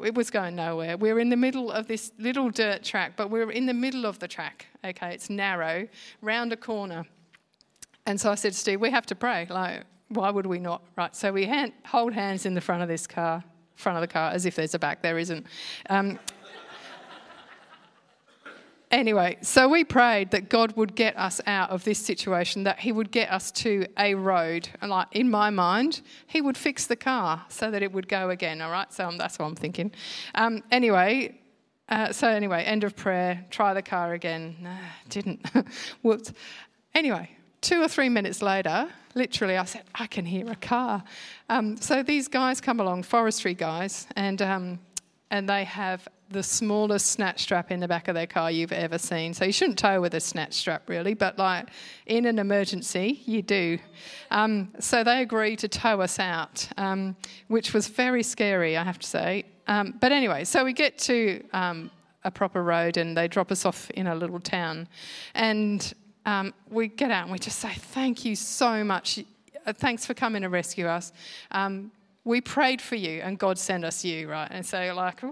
it 0.02 0.14
was 0.14 0.30
going 0.30 0.56
nowhere. 0.56 0.96
We 0.96 1.12
we're 1.12 1.18
in 1.18 1.28
the 1.28 1.36
middle 1.36 1.70
of 1.70 1.88
this 1.88 2.10
little 2.18 2.48
dirt 2.48 2.84
track, 2.84 3.12
but 3.16 3.28
we 3.28 3.44
we're 3.44 3.50
in 3.50 3.66
the 3.66 3.74
middle 3.74 4.06
of 4.06 4.18
the 4.18 4.28
track, 4.28 4.64
okay? 4.82 5.12
It's 5.12 5.28
narrow, 5.28 5.86
round 6.22 6.54
a 6.54 6.56
corner. 6.56 7.04
And 8.08 8.18
so 8.18 8.32
I 8.32 8.36
said, 8.36 8.54
to 8.54 8.58
Steve, 8.58 8.80
we 8.80 8.90
have 8.90 9.04
to 9.06 9.14
pray. 9.14 9.46
Like, 9.50 9.84
why 10.08 10.30
would 10.30 10.46
we 10.46 10.58
not? 10.58 10.82
Right. 10.96 11.14
So 11.14 11.30
we 11.30 11.44
hand, 11.44 11.72
hold 11.84 12.14
hands 12.14 12.46
in 12.46 12.54
the 12.54 12.60
front 12.62 12.82
of 12.82 12.88
this 12.88 13.06
car, 13.06 13.44
front 13.76 13.98
of 13.98 14.00
the 14.00 14.08
car, 14.08 14.30
as 14.30 14.46
if 14.46 14.56
there's 14.56 14.72
a 14.72 14.78
back. 14.78 15.02
There 15.02 15.18
isn't. 15.18 15.46
Um, 15.90 16.18
anyway, 18.90 19.36
so 19.42 19.68
we 19.68 19.84
prayed 19.84 20.30
that 20.30 20.48
God 20.48 20.74
would 20.74 20.94
get 20.94 21.18
us 21.18 21.42
out 21.46 21.68
of 21.68 21.84
this 21.84 21.98
situation, 21.98 22.64
that 22.64 22.78
He 22.78 22.92
would 22.92 23.10
get 23.10 23.30
us 23.30 23.52
to 23.52 23.84
a 23.98 24.14
road. 24.14 24.70
And 24.80 24.90
like 24.90 25.08
in 25.12 25.30
my 25.30 25.50
mind, 25.50 26.00
He 26.26 26.40
would 26.40 26.56
fix 26.56 26.86
the 26.86 26.96
car 26.96 27.44
so 27.50 27.70
that 27.70 27.82
it 27.82 27.92
would 27.92 28.08
go 28.08 28.30
again. 28.30 28.62
All 28.62 28.70
right. 28.70 28.90
So 28.90 29.06
um, 29.06 29.18
that's 29.18 29.38
what 29.38 29.44
I'm 29.44 29.54
thinking. 29.54 29.92
Um, 30.34 30.62
anyway. 30.70 31.38
Uh, 31.90 32.12
so 32.12 32.28
anyway, 32.28 32.62
end 32.64 32.84
of 32.84 32.94
prayer. 32.96 33.46
Try 33.50 33.72
the 33.72 33.80
car 33.80 34.12
again. 34.12 34.56
Nah, 34.60 34.76
didn't. 35.08 35.46
Whoops. 36.02 36.34
Anyway, 36.94 37.30
two 37.60 37.82
or 37.82 37.88
three 37.88 38.08
minutes 38.08 38.42
later, 38.42 38.88
literally, 39.14 39.56
I 39.56 39.64
said, 39.64 39.84
I 39.94 40.06
can 40.06 40.24
hear 40.24 40.50
a 40.50 40.56
car. 40.56 41.02
Um, 41.48 41.76
so 41.76 42.02
these 42.02 42.28
guys 42.28 42.60
come 42.60 42.80
along, 42.80 43.02
forestry 43.02 43.54
guys, 43.54 44.06
and, 44.16 44.40
um, 44.42 44.78
and 45.30 45.48
they 45.48 45.64
have 45.64 46.08
the 46.30 46.42
smallest 46.42 47.06
snatch 47.06 47.40
strap 47.40 47.70
in 47.70 47.80
the 47.80 47.88
back 47.88 48.08
of 48.08 48.14
their 48.14 48.26
car 48.26 48.50
you've 48.50 48.72
ever 48.72 48.98
seen. 48.98 49.32
So 49.32 49.46
you 49.46 49.52
shouldn't 49.52 49.78
tow 49.78 50.00
with 50.00 50.14
a 50.14 50.20
snatch 50.20 50.54
strap, 50.54 50.88
really, 50.88 51.14
but 51.14 51.38
like 51.38 51.68
in 52.06 52.26
an 52.26 52.38
emergency, 52.38 53.22
you 53.24 53.40
do. 53.42 53.78
Um, 54.30 54.72
so 54.78 55.02
they 55.02 55.22
agree 55.22 55.56
to 55.56 55.68
tow 55.68 56.00
us 56.00 56.18
out, 56.18 56.68
um, 56.76 57.16
which 57.48 57.72
was 57.72 57.88
very 57.88 58.22
scary, 58.22 58.76
I 58.76 58.84
have 58.84 58.98
to 58.98 59.06
say. 59.06 59.44
Um, 59.66 59.94
but 60.00 60.12
anyway, 60.12 60.44
so 60.44 60.64
we 60.64 60.72
get 60.74 60.98
to 60.98 61.42
um, 61.52 61.90
a 62.24 62.30
proper 62.30 62.62
road 62.62 62.98
and 62.98 63.16
they 63.16 63.28
drop 63.28 63.50
us 63.50 63.64
off 63.64 63.90
in 63.90 64.06
a 64.06 64.14
little 64.14 64.40
town. 64.40 64.86
And 65.34 65.94
um, 66.28 66.52
we 66.68 66.88
get 66.88 67.10
out 67.10 67.22
and 67.22 67.32
we 67.32 67.38
just 67.38 67.58
say, 67.58 67.72
Thank 67.72 68.24
you 68.26 68.36
so 68.36 68.84
much. 68.84 69.20
Uh, 69.64 69.72
thanks 69.72 70.04
for 70.04 70.12
coming 70.12 70.42
to 70.42 70.50
rescue 70.50 70.86
us. 70.86 71.10
Um, 71.50 71.90
we 72.24 72.42
prayed 72.42 72.82
for 72.82 72.96
you 72.96 73.22
and 73.22 73.38
God 73.38 73.56
sent 73.56 73.82
us 73.82 74.04
you, 74.04 74.28
right? 74.28 74.48
And 74.50 74.64
so, 74.64 74.92
like, 74.94 75.22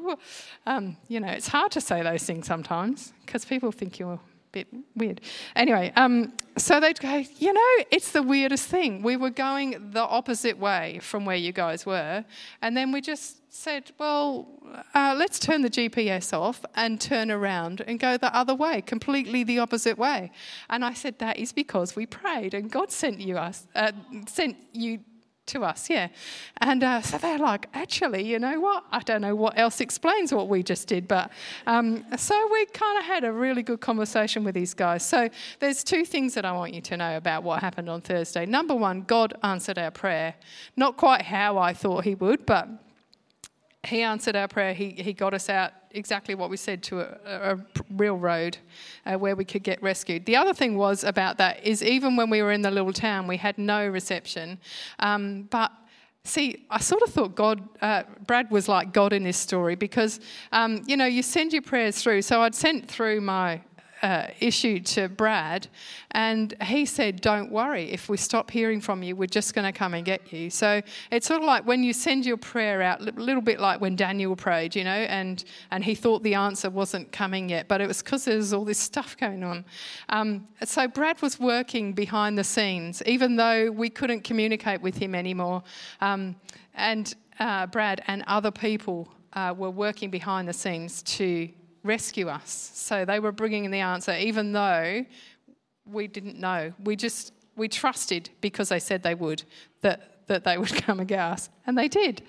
um, 0.67 0.97
you 1.09 1.21
know, 1.21 1.29
it's 1.29 1.49
hard 1.49 1.71
to 1.73 1.83
say 1.83 2.03
those 2.03 2.23
things 2.23 2.47
sometimes 2.47 3.13
because 3.27 3.45
people 3.45 3.71
think 3.73 3.99
you're 3.99 4.19
bit 4.57 4.69
weird. 4.95 5.21
Anyway, 5.55 5.93
um, 5.97 6.33
so 6.57 6.81
they'd 6.81 6.99
go, 6.99 7.23
you 7.39 7.53
know, 7.53 7.85
it's 7.91 8.13
the 8.13 8.23
weirdest 8.23 8.67
thing. 8.69 9.03
We 9.03 9.17
were 9.17 9.35
going 9.49 9.91
the 9.91 10.07
opposite 10.19 10.59
way 10.59 10.99
from 11.03 11.27
where 11.27 11.37
you 11.37 11.53
guys 11.53 11.85
were, 11.85 12.25
and 12.63 12.75
then 12.77 12.91
we 12.91 13.01
just 13.03 13.53
said, 13.53 13.91
well, 13.99 14.49
uh, 14.95 15.15
let's 15.17 15.39
turn 15.39 15.61
the 15.63 15.71
GPS 15.71 16.33
off 16.33 16.65
and 16.75 17.01
turn 17.01 17.31
around 17.31 17.83
and 17.87 18.01
go 18.01 18.17
the 18.17 18.35
other 18.35 18.55
way, 18.55 18.83
completely 18.83 19.45
the 19.45 19.59
opposite 19.59 19.99
way. 19.99 20.31
And 20.71 20.85
I 20.85 20.95
said, 20.95 21.19
that 21.19 21.39
is 21.39 21.53
because 21.53 21.97
we 21.97 22.07
prayed 22.07 22.55
and 22.55 22.71
God 22.71 22.91
sent 22.91 23.21
you 23.21 23.37
us, 23.39 23.67
uh, 23.75 23.93
sent 24.27 24.57
you 24.73 25.01
to 25.47 25.65
us, 25.65 25.89
yeah. 25.89 26.09
And 26.59 26.83
uh, 26.83 27.01
so 27.03 27.19
they're 27.19 27.39
like, 27.39 27.69
actually, 27.75 28.25
you 28.25 28.39
know 28.39 28.61
what? 28.61 28.85
I 28.91 29.01
don't 29.01 29.21
know 29.21 29.35
what 29.35 29.59
else 29.59 29.81
explains 29.81 30.33
what 30.33 30.49
we 30.49 30.63
just 30.63 30.89
did, 30.89 31.07
but 31.09 31.31
um, 31.67 32.05
so 32.17 32.49
we 32.53 32.67
kind 32.67 32.99
of 32.99 33.05
had 33.05 33.25
a 33.25 33.33
really 33.33 33.63
good 33.63 33.81
conversation 33.81 34.45
with 34.45 34.55
these 34.55 34.75
guys. 34.75 35.05
So 35.05 35.29
there's 35.61 35.85
two 35.85 36.05
things 36.05 36.35
that 36.35 36.45
I 36.45 36.53
want 36.53 36.75
you 36.75 36.81
to 36.83 36.97
know 36.97 37.17
about 37.17 37.43
what 37.43 37.61
happened 37.61 37.89
on 37.89 38.01
Thursday. 38.01 38.47
Number 38.47 38.75
one, 38.75 39.03
God 39.03 39.35
answered 39.43 39.79
our 39.79 39.91
prayer. 39.91 40.35
Not 40.77 40.97
quite 40.97 41.23
how 41.23 41.59
I 41.59 41.73
thought 41.73 42.05
He 42.05 42.15
would, 42.15 42.45
but 42.45 42.69
He 43.85 44.03
answered 44.03 44.37
our 44.37 44.49
prayer. 44.49 44.75
He, 44.75 44.91
he 44.91 45.13
got 45.13 45.33
us 45.33 45.49
out 45.49 45.73
exactly 45.97 46.35
what 46.35 46.51
we 46.51 46.57
said 46.57 46.83
to 46.85 47.01
a, 47.01 47.55
a 47.55 47.59
real 47.91 48.17
road 48.17 48.59
uh, 49.05 49.15
where 49.15 49.35
we 49.35 49.45
could 49.45 49.63
get 49.63 49.83
rescued. 49.83 50.27
The 50.27 50.37
other 50.37 50.55
thing 50.55 50.77
was 50.77 51.05
about 51.05 51.39
that 51.39 51.65
is 51.65 51.83
even 51.83 52.17
when 52.17 52.31
we 52.31 52.43
were 52.43 52.53
in 52.53 52.63
the 52.63 52.71
little 52.71 52.93
town, 52.93 53.27
we 53.27 53.37
had 53.37 53.59
no 53.59 53.87
reception. 53.87 54.59
Um, 54.99 55.43
but 55.51 55.73
See, 56.27 56.67
I 56.71 56.81
sort 56.81 57.03
of 57.03 57.11
thought 57.11 57.37
God, 57.37 57.63
uh, 57.81 58.03
Brad 58.27 58.51
was 58.51 58.69
like 58.69 58.93
God 58.93 59.13
in 59.13 59.23
this 59.23 59.37
story 59.37 59.77
because, 59.77 60.19
um, 60.51 60.83
you 60.85 60.97
know, 60.97 61.07
you 61.07 61.23
send 61.23 61.53
your 61.53 61.63
prayers 61.63 62.03
through. 62.03 62.23
So 62.23 62.43
I'd 62.43 62.55
sent 62.55 62.89
through 62.89 63.21
my 63.21 63.61
uh, 64.03 64.29
issue 64.41 64.81
to 64.81 65.09
Brad, 65.09 65.69
and 66.11 66.55
he 66.63 66.85
said, 66.85 67.21
Don't 67.21 67.51
worry, 67.51 67.91
if 67.91 68.09
we 68.09 68.17
stop 68.17 68.51
hearing 68.51 68.81
from 68.81 69.03
you, 69.03 69.17
we're 69.17 69.27
just 69.27 69.55
going 69.55 69.65
to 69.65 69.77
come 69.77 69.95
and 69.95 70.05
get 70.05 70.33
you. 70.33 70.51
So 70.51 70.83
it's 71.11 71.27
sort 71.27 71.41
of 71.41 71.47
like 71.47 71.67
when 71.67 71.83
you 71.83 71.93
send 71.93 72.27
your 72.27 72.37
prayer 72.37 72.83
out, 72.83 73.01
a 73.01 73.13
little 73.13 73.43
bit 73.43 73.61
like 73.61 73.81
when 73.81 73.97
Daniel 73.97 74.37
prayed, 74.37 74.77
you 74.77 74.85
know, 74.85 74.91
and, 74.91 75.45
and 75.71 75.83
he 75.83 75.95
thought 75.95 76.23
the 76.23 76.35
answer 76.35 76.69
wasn't 76.69 77.11
coming 77.13 77.49
yet, 77.49 77.69
but 77.69 77.81
it 77.81 77.89
was 77.89 78.03
because 78.03 78.25
there 78.27 78.37
was 78.37 78.53
all 78.53 78.65
this 78.65 78.79
stuff 78.79 79.17
going 79.17 79.43
on. 79.43 79.65
Um, 80.09 80.47
so 80.65 80.89
Brad 80.89 81.21
was 81.23 81.41
working 81.41 81.93
behind 81.93 82.37
the 82.37 82.45
scenes, 82.45 83.03
even 83.07 83.37
though 83.37 83.71
we 83.71 83.89
couldn't 83.89 84.25
communicate 84.25 84.83
with 84.83 84.97
him 84.97 85.15
anymore. 85.15 85.63
Um, 86.01 86.37
and 86.75 87.15
uh, 87.39 87.67
Brad 87.67 88.03
and 88.07 88.23
other 88.27 88.51
people 88.51 89.09
uh, 89.33 89.55
were 89.57 89.71
working 89.71 90.11
behind 90.11 90.49
the 90.49 90.53
scenes 90.53 91.03
to 91.03 91.49
rescue 91.87 92.29
us. 92.29 92.71
So 92.75 93.05
they 93.05 93.21
were 93.21 93.33
bringing 93.33 93.65
in 93.65 93.71
the 93.71 93.81
answer, 93.81 94.15
even 94.17 94.53
though 94.53 95.05
we 95.85 96.09
didn't 96.09 96.39
know. 96.39 96.73
We 96.83 96.97
just 96.97 97.33
we 97.57 97.69
trusted 97.69 98.31
because 98.41 98.69
they 98.69 98.79
said 98.79 99.03
they 99.03 99.15
would 99.15 99.43
that 99.81 100.27
that 100.27 100.45
they 100.45 100.59
would 100.63 100.75
come 100.75 101.01
and 101.01 101.09
get 101.09 101.21
us, 101.21 101.51
and 101.67 101.77
they 101.77 101.89
did. 101.89 102.23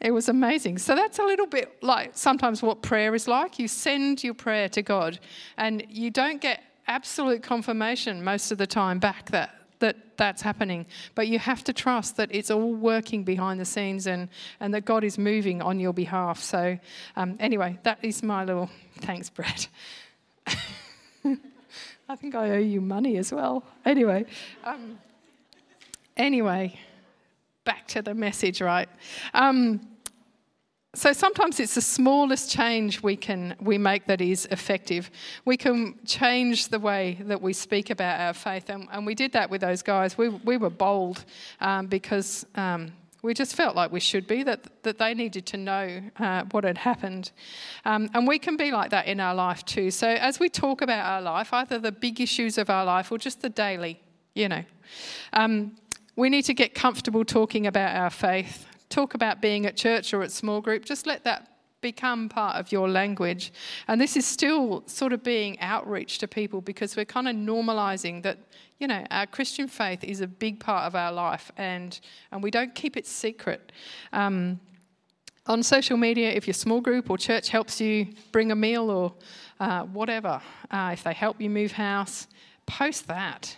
It 0.00 0.12
was 0.12 0.28
amazing. 0.28 0.78
So 0.78 0.94
that's 0.94 1.18
a 1.18 1.24
little 1.24 1.46
bit 1.46 1.82
like 1.82 2.12
sometimes 2.14 2.62
what 2.62 2.82
prayer 2.82 3.14
is 3.14 3.26
like. 3.26 3.58
You 3.58 3.66
send 3.66 4.22
your 4.22 4.34
prayer 4.34 4.68
to 4.70 4.82
God, 4.82 5.18
and 5.56 5.84
you 5.88 6.10
don't 6.10 6.40
get 6.40 6.62
absolute 6.86 7.42
confirmation 7.42 8.22
most 8.24 8.50
of 8.50 8.58
the 8.58 8.66
time 8.66 8.98
back 8.98 9.30
that 9.30 9.57
that 9.80 10.16
that's 10.16 10.42
happening. 10.42 10.86
But 11.14 11.28
you 11.28 11.38
have 11.38 11.64
to 11.64 11.72
trust 11.72 12.16
that 12.16 12.28
it's 12.32 12.50
all 12.50 12.74
working 12.74 13.24
behind 13.24 13.60
the 13.60 13.64
scenes 13.64 14.06
and, 14.06 14.28
and 14.60 14.74
that 14.74 14.84
God 14.84 15.04
is 15.04 15.18
moving 15.18 15.62
on 15.62 15.80
your 15.80 15.92
behalf. 15.92 16.40
So, 16.40 16.78
um, 17.16 17.36
anyway, 17.40 17.78
that 17.84 17.98
is 18.02 18.22
my 18.22 18.44
little 18.44 18.70
thanks, 19.00 19.30
Brett. 19.30 19.68
I 22.08 22.16
think 22.16 22.34
I 22.34 22.50
owe 22.50 22.58
you 22.58 22.80
money 22.80 23.18
as 23.18 23.32
well. 23.32 23.64
Anyway, 23.84 24.24
um, 24.64 24.98
anyway, 26.16 26.78
back 27.64 27.86
to 27.88 28.02
the 28.02 28.14
message, 28.14 28.60
right? 28.62 28.88
Um, 29.34 29.80
so 30.94 31.12
sometimes 31.12 31.60
it's 31.60 31.74
the 31.74 31.82
smallest 31.82 32.50
change 32.50 33.02
we 33.02 33.14
can 33.14 33.54
we 33.60 33.76
make 33.76 34.06
that 34.06 34.20
is 34.22 34.46
effective. 34.50 35.10
We 35.44 35.56
can 35.56 35.98
change 36.06 36.68
the 36.68 36.78
way 36.78 37.18
that 37.22 37.42
we 37.42 37.52
speak 37.52 37.90
about 37.90 38.18
our 38.20 38.32
faith, 38.32 38.70
and, 38.70 38.88
and 38.90 39.04
we 39.04 39.14
did 39.14 39.32
that 39.32 39.50
with 39.50 39.60
those 39.60 39.82
guys. 39.82 40.16
We 40.16 40.28
we 40.28 40.56
were 40.56 40.70
bold 40.70 41.24
um, 41.60 41.86
because. 41.86 42.46
Um, 42.54 42.92
we 43.20 43.34
just 43.34 43.56
felt 43.56 43.74
like 43.74 43.90
we 43.90 43.98
should 43.98 44.28
be, 44.28 44.44
that, 44.44 44.84
that 44.84 44.98
they 44.98 45.12
needed 45.12 45.44
to 45.46 45.56
know 45.56 46.00
uh, 46.20 46.44
what 46.52 46.62
had 46.62 46.78
happened. 46.78 47.32
Um, 47.84 48.08
and 48.14 48.28
we 48.28 48.38
can 48.38 48.56
be 48.56 48.70
like 48.70 48.90
that 48.90 49.08
in 49.08 49.18
our 49.18 49.34
life 49.34 49.64
too. 49.64 49.90
So, 49.90 50.06
as 50.06 50.38
we 50.38 50.48
talk 50.48 50.82
about 50.82 51.04
our 51.04 51.20
life, 51.20 51.52
either 51.52 51.80
the 51.80 51.90
big 51.90 52.20
issues 52.20 52.58
of 52.58 52.70
our 52.70 52.84
life 52.84 53.10
or 53.10 53.18
just 53.18 53.42
the 53.42 53.48
daily, 53.48 54.00
you 54.36 54.48
know, 54.48 54.62
um, 55.32 55.74
we 56.14 56.30
need 56.30 56.42
to 56.42 56.54
get 56.54 56.74
comfortable 56.74 57.24
talking 57.24 57.66
about 57.66 57.96
our 57.96 58.08
faith 58.08 58.67
talk 58.88 59.14
about 59.14 59.40
being 59.40 59.66
at 59.66 59.76
church 59.76 60.14
or 60.14 60.22
at 60.22 60.32
small 60.32 60.60
group, 60.60 60.84
just 60.84 61.06
let 61.06 61.24
that 61.24 61.48
become 61.80 62.28
part 62.28 62.56
of 62.56 62.72
your 62.72 62.88
language. 62.88 63.52
And 63.86 64.00
this 64.00 64.16
is 64.16 64.26
still 64.26 64.82
sort 64.86 65.12
of 65.12 65.22
being 65.22 65.60
outreach 65.60 66.18
to 66.18 66.28
people 66.28 66.60
because 66.60 66.96
we're 66.96 67.04
kind 67.04 67.28
of 67.28 67.36
normalizing 67.36 68.22
that, 68.22 68.38
you 68.78 68.86
know, 68.86 69.06
our 69.10 69.26
Christian 69.26 69.68
faith 69.68 70.02
is 70.02 70.20
a 70.20 70.26
big 70.26 70.58
part 70.58 70.84
of 70.84 70.94
our 70.94 71.12
life 71.12 71.52
and, 71.56 71.98
and 72.32 72.42
we 72.42 72.50
don't 72.50 72.74
keep 72.74 72.96
it 72.96 73.06
secret. 73.06 73.72
Um, 74.12 74.60
on 75.46 75.62
social 75.62 75.96
media, 75.96 76.30
if 76.30 76.46
your 76.46 76.54
small 76.54 76.80
group 76.80 77.08
or 77.10 77.16
church 77.16 77.48
helps 77.48 77.80
you 77.80 78.08
bring 78.32 78.52
a 78.52 78.56
meal 78.56 78.90
or 78.90 79.14
uh, 79.60 79.84
whatever, 79.84 80.42
uh, 80.70 80.90
if 80.92 81.02
they 81.02 81.14
help 81.14 81.40
you 81.40 81.48
move 81.48 81.72
house, 81.72 82.26
post 82.66 83.06
that. 83.06 83.56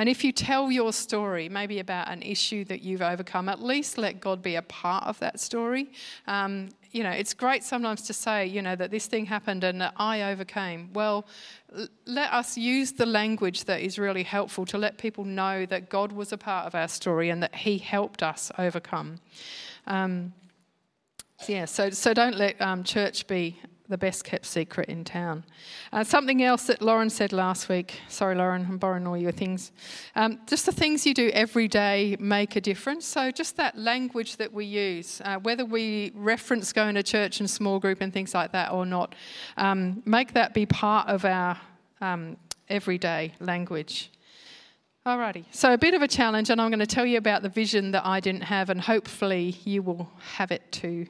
And 0.00 0.08
if 0.08 0.24
you 0.24 0.32
tell 0.32 0.72
your 0.72 0.94
story, 0.94 1.50
maybe 1.50 1.78
about 1.78 2.08
an 2.08 2.22
issue 2.22 2.64
that 2.64 2.80
you've 2.80 3.02
overcome, 3.02 3.50
at 3.50 3.62
least 3.62 3.98
let 3.98 4.18
God 4.18 4.40
be 4.40 4.54
a 4.54 4.62
part 4.62 5.04
of 5.04 5.18
that 5.18 5.38
story. 5.38 5.92
Um, 6.26 6.70
you 6.90 7.02
know, 7.02 7.10
it's 7.10 7.34
great 7.34 7.62
sometimes 7.62 8.00
to 8.06 8.14
say, 8.14 8.46
you 8.46 8.62
know, 8.62 8.74
that 8.76 8.90
this 8.90 9.04
thing 9.04 9.26
happened 9.26 9.62
and 9.62 9.78
that 9.82 9.92
I 9.98 10.22
overcame. 10.22 10.88
Well, 10.94 11.26
l- 11.76 11.86
let 12.06 12.32
us 12.32 12.56
use 12.56 12.92
the 12.92 13.04
language 13.04 13.64
that 13.64 13.82
is 13.82 13.98
really 13.98 14.22
helpful 14.22 14.64
to 14.66 14.78
let 14.78 14.96
people 14.96 15.26
know 15.26 15.66
that 15.66 15.90
God 15.90 16.12
was 16.12 16.32
a 16.32 16.38
part 16.38 16.64
of 16.64 16.74
our 16.74 16.88
story 16.88 17.28
and 17.28 17.42
that 17.42 17.54
He 17.54 17.76
helped 17.76 18.22
us 18.22 18.50
overcome. 18.56 19.18
Um, 19.86 20.32
yeah, 21.46 21.66
so, 21.66 21.90
so 21.90 22.14
don't 22.14 22.36
let 22.36 22.58
um, 22.62 22.84
church 22.84 23.26
be 23.26 23.60
the 23.90 23.98
best 23.98 24.24
kept 24.24 24.46
secret 24.46 24.88
in 24.88 25.04
town. 25.04 25.44
Uh, 25.92 26.02
something 26.04 26.42
else 26.42 26.64
that 26.68 26.80
Lauren 26.80 27.10
said 27.10 27.32
last 27.32 27.68
week, 27.68 28.00
sorry, 28.08 28.36
Lauren, 28.36 28.64
I'm 28.66 28.78
borrowing 28.78 29.06
all 29.06 29.16
your 29.16 29.32
things. 29.32 29.72
Um, 30.16 30.40
just 30.46 30.64
the 30.64 30.72
things 30.72 31.04
you 31.04 31.12
do 31.12 31.28
every 31.34 31.68
day 31.68 32.16
make 32.18 32.56
a 32.56 32.60
difference. 32.60 33.04
So, 33.04 33.30
just 33.30 33.56
that 33.56 33.76
language 33.76 34.36
that 34.36 34.52
we 34.52 34.64
use, 34.64 35.20
uh, 35.24 35.38
whether 35.40 35.64
we 35.64 36.12
reference 36.14 36.72
going 36.72 36.94
to 36.94 37.02
church 37.02 37.40
and 37.40 37.50
small 37.50 37.78
group 37.78 38.00
and 38.00 38.12
things 38.12 38.32
like 38.32 38.52
that 38.52 38.72
or 38.72 38.86
not, 38.86 39.14
um, 39.56 40.02
make 40.06 40.32
that 40.34 40.54
be 40.54 40.64
part 40.64 41.08
of 41.08 41.24
our 41.24 41.58
um, 42.00 42.36
everyday 42.68 43.34
language. 43.40 44.10
Alrighty, 45.06 45.46
so 45.50 45.72
a 45.72 45.78
bit 45.78 45.94
of 45.94 46.02
a 46.02 46.08
challenge, 46.08 46.50
and 46.50 46.60
I'm 46.60 46.70
going 46.70 46.78
to 46.78 46.86
tell 46.86 47.06
you 47.06 47.18
about 47.18 47.42
the 47.42 47.48
vision 47.48 47.90
that 47.92 48.06
I 48.06 48.20
didn't 48.20 48.42
have, 48.42 48.70
and 48.70 48.80
hopefully 48.80 49.56
you 49.64 49.82
will 49.82 50.10
have 50.36 50.52
it 50.52 50.70
too. 50.70 51.06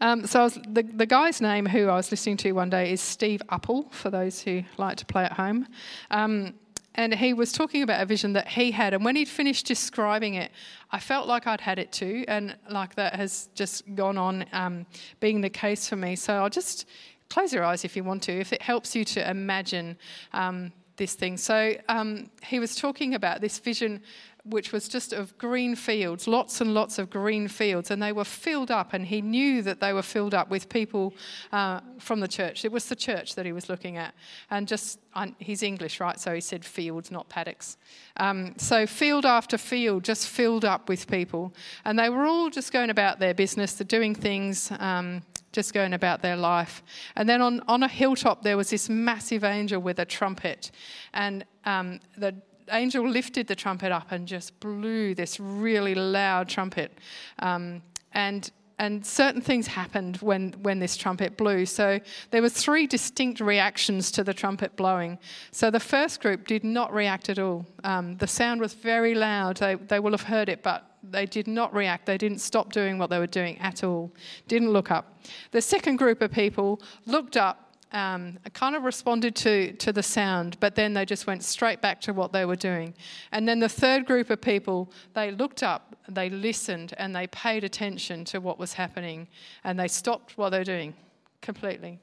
Um, 0.00 0.26
so 0.26 0.44
was, 0.44 0.54
the, 0.68 0.82
the 0.82 1.06
guy's 1.06 1.40
name 1.40 1.66
who 1.66 1.88
I 1.88 1.96
was 1.96 2.10
listening 2.10 2.36
to 2.38 2.52
one 2.52 2.70
day 2.70 2.92
is 2.92 3.00
Steve 3.00 3.42
Uppal, 3.48 3.92
for 3.92 4.10
those 4.10 4.40
who 4.40 4.62
like 4.76 4.96
to 4.98 5.06
play 5.06 5.24
at 5.24 5.32
home. 5.32 5.66
Um, 6.10 6.54
and 6.94 7.14
he 7.14 7.32
was 7.32 7.52
talking 7.52 7.82
about 7.82 8.02
a 8.02 8.06
vision 8.06 8.32
that 8.32 8.48
he 8.48 8.72
had. 8.72 8.92
And 8.92 9.04
when 9.04 9.14
he'd 9.14 9.28
finished 9.28 9.66
describing 9.66 10.34
it, 10.34 10.50
I 10.90 10.98
felt 10.98 11.28
like 11.28 11.46
I'd 11.46 11.60
had 11.60 11.78
it 11.78 11.92
too. 11.92 12.24
And 12.26 12.56
like 12.70 12.96
that 12.96 13.14
has 13.14 13.48
just 13.54 13.94
gone 13.94 14.18
on 14.18 14.44
um, 14.52 14.84
being 15.20 15.40
the 15.40 15.50
case 15.50 15.88
for 15.88 15.94
me. 15.94 16.16
So 16.16 16.34
I'll 16.34 16.50
just 16.50 16.86
close 17.30 17.52
your 17.52 17.64
eyes 17.64 17.84
if 17.84 17.94
you 17.94 18.02
want 18.02 18.22
to, 18.24 18.32
if 18.32 18.52
it 18.52 18.62
helps 18.62 18.96
you 18.96 19.04
to 19.04 19.30
imagine 19.30 19.96
um, 20.32 20.72
this 20.96 21.14
thing. 21.14 21.36
So 21.36 21.74
um, 21.88 22.30
he 22.42 22.58
was 22.58 22.74
talking 22.74 23.14
about 23.14 23.40
this 23.40 23.60
vision 23.60 24.02
which 24.48 24.72
was 24.72 24.88
just 24.88 25.12
of 25.12 25.36
green 25.38 25.74
fields, 25.74 26.26
lots 26.26 26.60
and 26.60 26.74
lots 26.74 26.98
of 26.98 27.10
green 27.10 27.48
fields, 27.48 27.90
and 27.90 28.02
they 28.02 28.12
were 28.12 28.24
filled 28.24 28.70
up, 28.70 28.92
and 28.92 29.06
he 29.06 29.20
knew 29.20 29.62
that 29.62 29.80
they 29.80 29.92
were 29.92 30.02
filled 30.02 30.34
up 30.34 30.50
with 30.50 30.68
people 30.68 31.14
uh, 31.52 31.80
from 31.98 32.20
the 32.20 32.28
church. 32.28 32.64
It 32.64 32.72
was 32.72 32.86
the 32.86 32.96
church 32.96 33.34
that 33.34 33.46
he 33.46 33.52
was 33.52 33.68
looking 33.68 33.96
at, 33.96 34.14
and 34.50 34.66
just 34.66 35.00
he's 35.38 35.62
English, 35.62 36.00
right? 36.00 36.18
So 36.18 36.34
he 36.34 36.40
said 36.40 36.64
fields, 36.64 37.10
not 37.10 37.28
paddocks. 37.28 37.76
Um, 38.16 38.54
so 38.56 38.86
field 38.86 39.26
after 39.26 39.58
field, 39.58 40.04
just 40.04 40.28
filled 40.28 40.64
up 40.64 40.88
with 40.88 41.06
people, 41.06 41.52
and 41.84 41.98
they 41.98 42.08
were 42.08 42.24
all 42.26 42.50
just 42.50 42.72
going 42.72 42.90
about 42.90 43.18
their 43.18 43.34
business, 43.34 43.74
they're 43.74 43.86
doing 43.86 44.14
things. 44.14 44.70
Um, 44.78 45.22
just 45.50 45.72
going 45.72 45.94
about 45.94 46.20
their 46.22 46.36
life. 46.36 46.82
And 47.16 47.28
then 47.28 47.40
on, 47.40 47.62
on 47.68 47.82
a 47.82 47.88
hilltop, 47.88 48.42
there 48.42 48.56
was 48.56 48.70
this 48.70 48.88
massive 48.88 49.44
angel 49.44 49.80
with 49.80 49.98
a 49.98 50.04
trumpet. 50.04 50.70
And 51.14 51.44
um, 51.64 52.00
the 52.16 52.34
angel 52.70 53.08
lifted 53.08 53.46
the 53.46 53.56
trumpet 53.56 53.92
up 53.92 54.12
and 54.12 54.26
just 54.26 54.58
blew 54.60 55.14
this 55.14 55.38
really 55.40 55.94
loud 55.94 56.48
trumpet. 56.48 56.92
Um, 57.38 57.82
and 58.12 58.50
and 58.78 59.04
certain 59.04 59.40
things 59.40 59.66
happened 59.66 60.18
when, 60.18 60.52
when 60.62 60.78
this 60.78 60.96
trumpet 60.96 61.36
blew. 61.36 61.66
So 61.66 61.98
there 62.30 62.40
were 62.40 62.48
three 62.48 62.86
distinct 62.86 63.40
reactions 63.40 64.12
to 64.12 64.22
the 64.22 64.32
trumpet 64.32 64.76
blowing. 64.76 65.18
So 65.50 65.70
the 65.70 65.80
first 65.80 66.20
group 66.20 66.46
did 66.46 66.62
not 66.62 66.92
react 66.94 67.28
at 67.28 67.40
all. 67.40 67.66
Um, 67.82 68.16
the 68.18 68.28
sound 68.28 68.60
was 68.60 68.74
very 68.74 69.14
loud. 69.16 69.56
They, 69.56 69.74
they 69.74 69.98
will 69.98 70.12
have 70.12 70.22
heard 70.22 70.48
it, 70.48 70.62
but 70.62 70.84
they 71.02 71.26
did 71.26 71.48
not 71.48 71.74
react. 71.74 72.06
They 72.06 72.18
didn't 72.18 72.38
stop 72.38 72.72
doing 72.72 72.98
what 72.98 73.10
they 73.10 73.18
were 73.18 73.26
doing 73.26 73.58
at 73.58 73.82
all. 73.82 74.12
Didn't 74.46 74.70
look 74.70 74.92
up. 74.92 75.18
The 75.50 75.60
second 75.60 75.96
group 75.96 76.22
of 76.22 76.30
people 76.30 76.80
looked 77.06 77.36
up 77.36 77.67
um, 77.92 78.38
kind 78.52 78.76
of 78.76 78.82
responded 78.82 79.34
to, 79.36 79.72
to 79.74 79.92
the 79.92 80.02
sound, 80.02 80.58
but 80.60 80.74
then 80.74 80.94
they 80.94 81.04
just 81.04 81.26
went 81.26 81.42
straight 81.42 81.80
back 81.80 82.00
to 82.02 82.12
what 82.12 82.32
they 82.32 82.44
were 82.44 82.56
doing. 82.56 82.94
And 83.32 83.48
then 83.48 83.60
the 83.60 83.68
third 83.68 84.06
group 84.06 84.30
of 84.30 84.40
people, 84.40 84.90
they 85.14 85.30
looked 85.30 85.62
up, 85.62 85.96
they 86.08 86.28
listened, 86.28 86.94
and 86.98 87.14
they 87.14 87.26
paid 87.28 87.64
attention 87.64 88.24
to 88.26 88.40
what 88.40 88.58
was 88.58 88.74
happening, 88.74 89.28
and 89.64 89.78
they 89.78 89.88
stopped 89.88 90.36
what 90.36 90.50
they 90.50 90.58
were 90.58 90.64
doing 90.64 90.94
completely. 91.40 91.98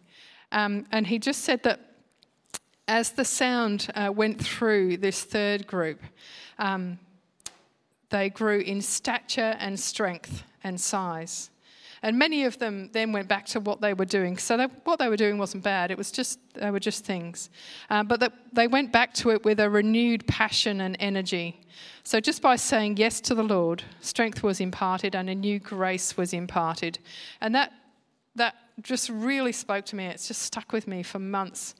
Um, 0.52 0.86
and 0.92 1.06
he 1.06 1.20
just 1.20 1.44
said 1.44 1.64
that 1.64 1.80
as 2.88 3.12
the 3.12 3.26
sound 3.26 3.88
uh, 3.96 4.12
went 4.14 4.44
through 4.44 4.98
this 4.98 5.24
third 5.24 5.66
group, 5.68 6.02
um, 6.60 7.00
they 8.10 8.30
grew 8.30 8.60
in 8.60 8.82
stature 8.82 9.56
and 9.60 9.80
strength 9.80 10.44
and 10.64 10.80
size. 10.80 11.50
And 12.06 12.20
many 12.20 12.44
of 12.44 12.60
them 12.60 12.92
then 12.94 13.12
went 13.14 13.28
back 13.28 13.48
to 13.48 13.60
what 13.60 13.82
they 13.82 13.96
were 13.96 14.06
doing. 14.06 14.38
So 14.38 14.58
they, 14.58 14.66
what 14.84 15.00
they 15.00 15.10
were 15.10 15.18
doing 15.18 15.40
wasn't 15.40 15.64
bad. 15.64 15.90
It 15.90 15.98
was 15.98 16.12
just 16.12 16.38
they 16.54 16.70
were 16.70 16.80
just 16.80 17.04
things. 17.04 17.50
Uh, 17.90 18.04
but 18.04 18.20
the, 18.20 18.32
they 18.54 18.68
went 18.68 18.92
back 18.92 19.12
to 19.16 19.32
it 19.32 19.44
with 19.44 19.60
a 19.60 19.68
renewed 19.68 20.28
passion 20.28 20.82
and 20.82 20.96
energy. 21.00 21.60
So 22.04 22.20
just 22.20 22.44
by 22.44 22.58
saying 22.58 22.98
yes 22.98 23.20
to 23.22 23.34
the 23.34 23.42
Lord, 23.42 23.82
strength 24.02 24.44
was 24.44 24.60
imparted 24.60 25.16
and 25.16 25.32
a 25.32 25.34
new 25.34 25.58
grace 25.58 26.16
was 26.16 26.32
imparted. 26.32 27.00
And 27.42 27.56
that 27.56 27.74
that 28.36 28.54
just 28.84 29.10
really 29.10 29.52
spoke 29.52 29.86
to 29.86 29.96
me. 29.96 30.06
It's 30.06 30.28
just 30.28 30.44
stuck 30.44 30.74
with 30.74 30.88
me 30.88 31.02
for 31.02 31.18
months. 31.18 31.74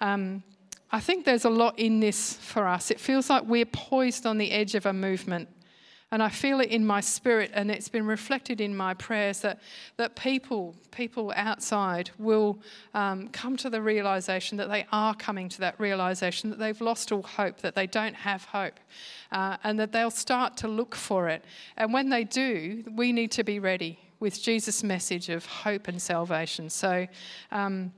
Um, 0.00 0.44
I 0.92 1.00
think 1.00 1.24
there's 1.24 1.44
a 1.44 1.50
lot 1.50 1.76
in 1.76 1.98
this 1.98 2.34
for 2.34 2.68
us. 2.68 2.92
It 2.92 3.00
feels 3.00 3.28
like 3.28 3.42
we're 3.46 3.66
poised 3.66 4.26
on 4.26 4.38
the 4.38 4.52
edge 4.52 4.76
of 4.76 4.86
a 4.86 4.92
movement. 4.92 5.48
And 6.12 6.22
I 6.22 6.28
feel 6.28 6.60
it 6.60 6.68
in 6.68 6.84
my 6.84 7.00
spirit, 7.00 7.50
and 7.54 7.70
it's 7.70 7.88
been 7.88 8.06
reflected 8.06 8.60
in 8.60 8.76
my 8.76 8.92
prayers 8.92 9.40
that, 9.40 9.60
that 9.96 10.14
people, 10.14 10.76
people 10.90 11.32
outside 11.34 12.10
will 12.18 12.58
um, 12.92 13.28
come 13.28 13.56
to 13.56 13.70
the 13.70 13.80
realization 13.80 14.58
that 14.58 14.68
they 14.68 14.86
are 14.92 15.14
coming 15.14 15.48
to 15.48 15.60
that 15.60 15.80
realization 15.80 16.50
that 16.50 16.58
they've 16.58 16.80
lost 16.82 17.12
all 17.12 17.22
hope, 17.22 17.62
that 17.62 17.74
they 17.74 17.86
don't 17.86 18.14
have 18.14 18.44
hope, 18.44 18.78
uh, 19.32 19.56
and 19.64 19.80
that 19.80 19.92
they'll 19.92 20.10
start 20.10 20.54
to 20.58 20.68
look 20.68 20.94
for 20.94 21.30
it. 21.30 21.46
And 21.78 21.94
when 21.94 22.10
they 22.10 22.24
do, 22.24 22.84
we 22.94 23.10
need 23.10 23.30
to 23.32 23.42
be 23.42 23.58
ready 23.58 23.98
with 24.20 24.40
Jesus' 24.40 24.84
message 24.84 25.30
of 25.30 25.46
hope 25.46 25.88
and 25.88 26.00
salvation. 26.00 26.68
So, 26.68 27.06
um, 27.50 27.90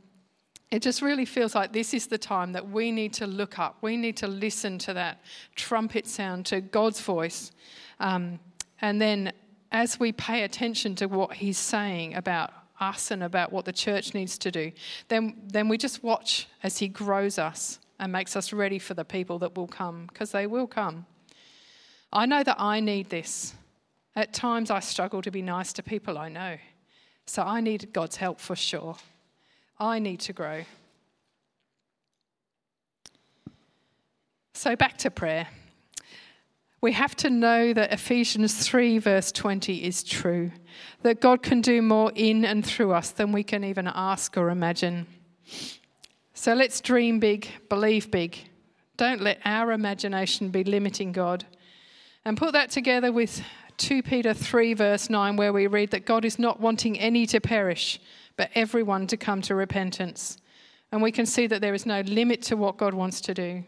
it 0.71 0.83
just 0.83 1.03
really 1.03 1.25
feels 1.25 1.55
like 1.55 1.73
this 1.73 1.95
is 1.95 2.09
the 2.09 2.19
time 2.19 2.53
that 2.53 2.69
we 2.69 2.91
need 2.91 3.13
to 3.15 3.29
look 3.29 3.61
up. 3.61 3.77
We 3.81 3.97
need 3.97 4.17
to 4.17 4.27
listen 4.27 4.79
to 4.79 4.95
that 4.95 5.21
trumpet 5.55 6.05
sound, 6.05 6.47
to 6.47 6.61
God's 6.61 7.01
voice, 7.01 7.53
um, 8.01 8.39
and 8.81 9.01
then 9.01 9.33
as 9.73 9.99
we 9.99 10.13
pay 10.13 10.45
attention 10.45 10.95
to 10.97 11.07
what 11.07 11.33
he's 11.33 11.59
saying 11.59 12.15
about 12.15 12.53
us 12.81 13.11
and 13.11 13.23
about 13.23 13.53
what 13.53 13.65
the 13.65 13.73
church 13.73 14.15
needs 14.15 14.39
to 14.39 14.51
do, 14.51 14.73
then, 15.09 15.37
then 15.47 15.69
we 15.69 15.79
just 15.79 16.03
watch 16.03 16.47
as 16.63 16.79
he 16.79 16.89
grows 16.89 17.39
us 17.39 17.79
and 17.99 18.13
makes 18.13 18.37
us 18.37 18.53
ready 18.53 18.79
for 18.79 18.95
the 18.95 19.05
people 19.05 19.39
that 19.39 19.57
will 19.57 19.67
come, 19.67 20.07
because 20.07 20.33
they 20.33 20.47
will 20.47 20.67
come. 20.67 21.07
I 22.13 22.27
know 22.27 22.43
that 22.43 22.61
I 22.61 22.81
need 22.81 23.11
this. 23.11 23.55
At 24.17 24.33
times 24.33 24.71
I 24.71 24.81
struggle 24.81 25.23
to 25.23 25.31
be 25.31 25.43
nice 25.43 25.73
to 25.75 25.83
people 25.83 26.19
I 26.19 26.29
know. 26.29 26.57
So 27.27 27.43
I 27.43 27.61
need 27.61 27.93
God's 27.93 28.17
help 28.17 28.39
for 28.39 28.55
sure. 28.55 28.97
I 29.79 29.99
need 29.99 30.21
to 30.21 30.33
grow. 30.33 30.65
So 34.53 34.77
back 34.77 34.99
to 34.99 35.11
prayer 35.11 35.49
we 36.85 36.93
have 36.93 37.17
to 37.17 37.31
know 37.31 37.73
that 37.73 37.95
Ephesians 37.95 38.69
3, 38.69 38.99
verse 38.99 39.33
20 39.33 39.87
is 39.87 40.03
true, 40.03 40.53
that 41.01 41.19
God 41.19 41.43
can 41.43 41.63
do 41.63 41.81
more 41.81 42.13
in 42.15 42.45
and 42.45 42.63
through 42.63 42.93
us 42.93 43.11
than 43.11 43.33
we 43.33 43.43
can 43.43 43.65
even 43.65 43.87
ask 43.87 44.37
or 44.37 44.51
imagine. 44.51 45.07
So 46.35 46.53
let's 46.53 46.83
dream 46.83 47.21
big, 47.21 47.49
believe 47.71 48.11
big. 48.11 48.37
Don't 48.99 49.23
let 49.23 49.39
our 49.47 49.73
imagination 49.73 50.51
be 50.51 50.63
limiting 50.63 51.13
God. 51.13 51.47
And 52.27 52.37
put 52.37 52.53
that 52.53 52.71
together 52.71 53.11
with 53.11 53.43
2 53.79 54.03
Peter 54.03 54.35
3, 54.35 54.75
verse 54.75 55.09
9, 55.09 55.37
where 55.37 55.55
we 55.55 55.67
read 55.67 55.91
that 55.93 56.05
God 56.05 56.27
is 56.27 56.39
not 56.39 56.61
wanting 56.61 56.99
any 56.99 57.25
to 57.29 57.41
perish, 57.41 57.99
but 58.37 58.51
everyone 58.55 59.07
to 59.07 59.17
come 59.17 59.41
to 59.41 59.55
repentance. 59.55 60.37
And 60.93 61.01
we 61.01 61.13
can 61.13 61.25
see 61.25 61.47
that 61.47 61.63
there 61.63 61.73
is 61.73 61.87
no 61.87 62.03
limit 62.03 62.43
to 62.43 62.59
what 62.59 62.77
God 62.77 62.93
wants 62.93 63.23
to 63.23 63.33
do. 63.33 63.65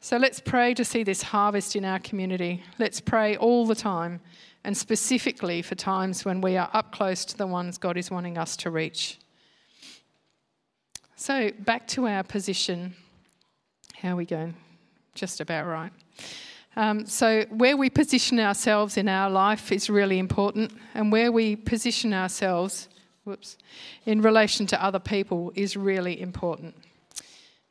So 0.00 0.16
let's 0.16 0.38
pray 0.38 0.74
to 0.74 0.84
see 0.84 1.02
this 1.02 1.22
harvest 1.22 1.74
in 1.74 1.84
our 1.84 1.98
community. 1.98 2.62
Let's 2.78 3.00
pray 3.00 3.36
all 3.36 3.66
the 3.66 3.74
time, 3.74 4.20
and 4.62 4.76
specifically 4.76 5.60
for 5.60 5.74
times 5.74 6.24
when 6.24 6.40
we 6.40 6.56
are 6.56 6.70
up 6.72 6.92
close 6.92 7.24
to 7.26 7.36
the 7.36 7.48
ones 7.48 7.78
God 7.78 7.96
is 7.96 8.08
wanting 8.10 8.38
us 8.38 8.56
to 8.58 8.70
reach. 8.70 9.18
So, 11.16 11.50
back 11.58 11.88
to 11.88 12.06
our 12.06 12.22
position. 12.22 12.94
How 13.96 14.12
are 14.12 14.16
we 14.16 14.24
going? 14.24 14.54
Just 15.16 15.40
about 15.40 15.66
right. 15.66 15.90
Um, 16.76 17.04
so, 17.06 17.44
where 17.50 17.76
we 17.76 17.90
position 17.90 18.38
ourselves 18.38 18.96
in 18.96 19.08
our 19.08 19.28
life 19.28 19.72
is 19.72 19.90
really 19.90 20.20
important, 20.20 20.72
and 20.94 21.10
where 21.10 21.32
we 21.32 21.56
position 21.56 22.14
ourselves 22.14 22.88
whoops, 23.24 23.58
in 24.06 24.22
relation 24.22 24.64
to 24.68 24.82
other 24.82 25.00
people 25.00 25.52
is 25.56 25.76
really 25.76 26.20
important 26.20 26.76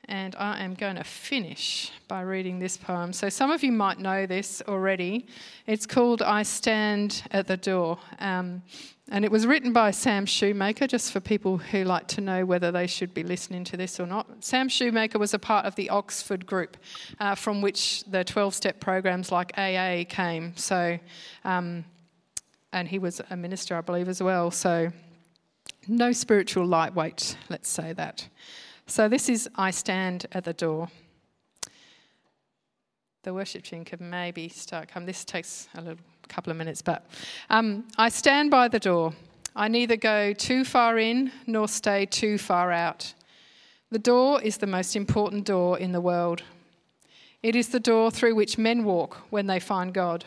and 0.07 0.35
I 0.37 0.63
am 0.63 0.73
going 0.73 0.95
to 0.95 1.03
finish 1.03 1.91
by 2.07 2.21
reading 2.21 2.59
this 2.59 2.77
poem. 2.77 3.11
So, 3.11 3.29
some 3.29 3.51
of 3.51 3.63
you 3.63 3.71
might 3.71 3.99
know 3.99 4.25
this 4.25 4.61
already. 4.67 5.27
It's 5.65 5.85
called 5.85 6.21
I 6.21 6.43
Stand 6.43 7.23
at 7.31 7.47
the 7.47 7.57
Door. 7.57 7.99
Um, 8.19 8.63
and 9.09 9.23
it 9.23 9.31
was 9.31 9.47
written 9.47 9.71
by 9.71 9.91
Sam 9.91 10.25
Shoemaker, 10.25 10.85
just 10.85 11.13
for 11.13 11.21
people 11.21 11.57
who 11.57 11.85
like 11.85 12.07
to 12.09 12.21
know 12.21 12.45
whether 12.45 12.71
they 12.71 12.87
should 12.87 13.13
be 13.13 13.23
listening 13.23 13.63
to 13.65 13.77
this 13.77 13.99
or 13.99 14.05
not. 14.05 14.43
Sam 14.43 14.67
Shoemaker 14.67 15.17
was 15.17 15.33
a 15.33 15.39
part 15.39 15.65
of 15.65 15.75
the 15.75 15.89
Oxford 15.89 16.45
group 16.45 16.75
uh, 17.19 17.35
from 17.35 17.61
which 17.61 18.03
the 18.05 18.25
12 18.25 18.53
step 18.53 18.79
programs 18.81 19.31
like 19.31 19.57
AA 19.57 20.03
came. 20.07 20.55
So, 20.57 20.99
um, 21.45 21.85
and 22.73 22.87
he 22.87 22.99
was 22.99 23.21
a 23.29 23.37
minister, 23.37 23.77
I 23.77 23.81
believe, 23.81 24.09
as 24.09 24.21
well. 24.21 24.51
So, 24.51 24.91
no 25.87 26.11
spiritual 26.11 26.65
lightweight, 26.65 27.37
let's 27.49 27.69
say 27.69 27.93
that. 27.93 28.27
So 28.89 29.09
this 29.09 29.27
is 29.27 29.49
I 29.55 29.71
Stand 29.71 30.27
at 30.31 30.45
the 30.45 30.53
Door. 30.53 30.87
The 33.23 33.33
worship 33.33 33.63
team 33.63 33.83
could 33.83 33.99
maybe 33.99 34.47
start 34.47 34.87
come. 34.87 35.05
This 35.05 35.25
takes 35.25 35.67
a 35.75 35.81
little 35.81 35.99
couple 36.29 36.51
of 36.51 36.57
minutes, 36.57 36.81
but 36.81 37.05
um, 37.49 37.83
I 37.97 38.07
stand 38.07 38.49
by 38.49 38.69
the 38.69 38.79
door. 38.79 39.13
I 39.57 39.67
neither 39.67 39.97
go 39.97 40.31
too 40.31 40.63
far 40.63 40.97
in 40.97 41.33
nor 41.45 41.67
stay 41.67 42.05
too 42.05 42.37
far 42.37 42.71
out. 42.71 43.13
The 43.91 43.99
door 43.99 44.41
is 44.41 44.57
the 44.57 44.67
most 44.67 44.95
important 44.95 45.45
door 45.45 45.77
in 45.77 45.91
the 45.91 46.01
world. 46.01 46.43
It 47.43 47.57
is 47.57 47.67
the 47.69 47.81
door 47.81 48.09
through 48.09 48.35
which 48.35 48.57
men 48.57 48.85
walk 48.85 49.17
when 49.29 49.47
they 49.47 49.59
find 49.59 49.93
God. 49.93 50.23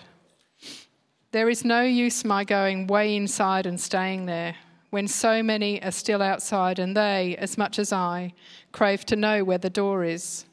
There 1.32 1.48
is 1.48 1.64
no 1.64 1.80
use 1.80 2.26
my 2.26 2.44
going 2.44 2.88
way 2.88 3.16
inside 3.16 3.64
and 3.64 3.80
staying 3.80 4.26
there 4.26 4.56
when 4.90 5.06
so 5.06 5.42
many 5.42 5.82
are 5.82 5.92
still 5.92 6.20
outside 6.20 6.78
and 6.78 6.96
they, 6.96 7.36
as 7.38 7.56
much 7.56 7.78
as 7.78 7.92
I, 7.92 8.34
crave 8.72 9.06
to 9.06 9.16
know 9.16 9.44
where 9.44 9.58
the 9.58 9.70
door 9.70 10.04
is. 10.04 10.44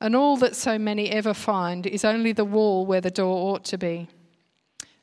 And 0.00 0.14
all 0.14 0.36
that 0.36 0.54
so 0.54 0.78
many 0.78 1.10
ever 1.10 1.32
find 1.32 1.86
is 1.86 2.04
only 2.04 2.32
the 2.32 2.44
wall 2.44 2.84
where 2.84 3.00
the 3.00 3.10
door 3.10 3.50
ought 3.54 3.64
to 3.64 3.78
be. 3.78 4.08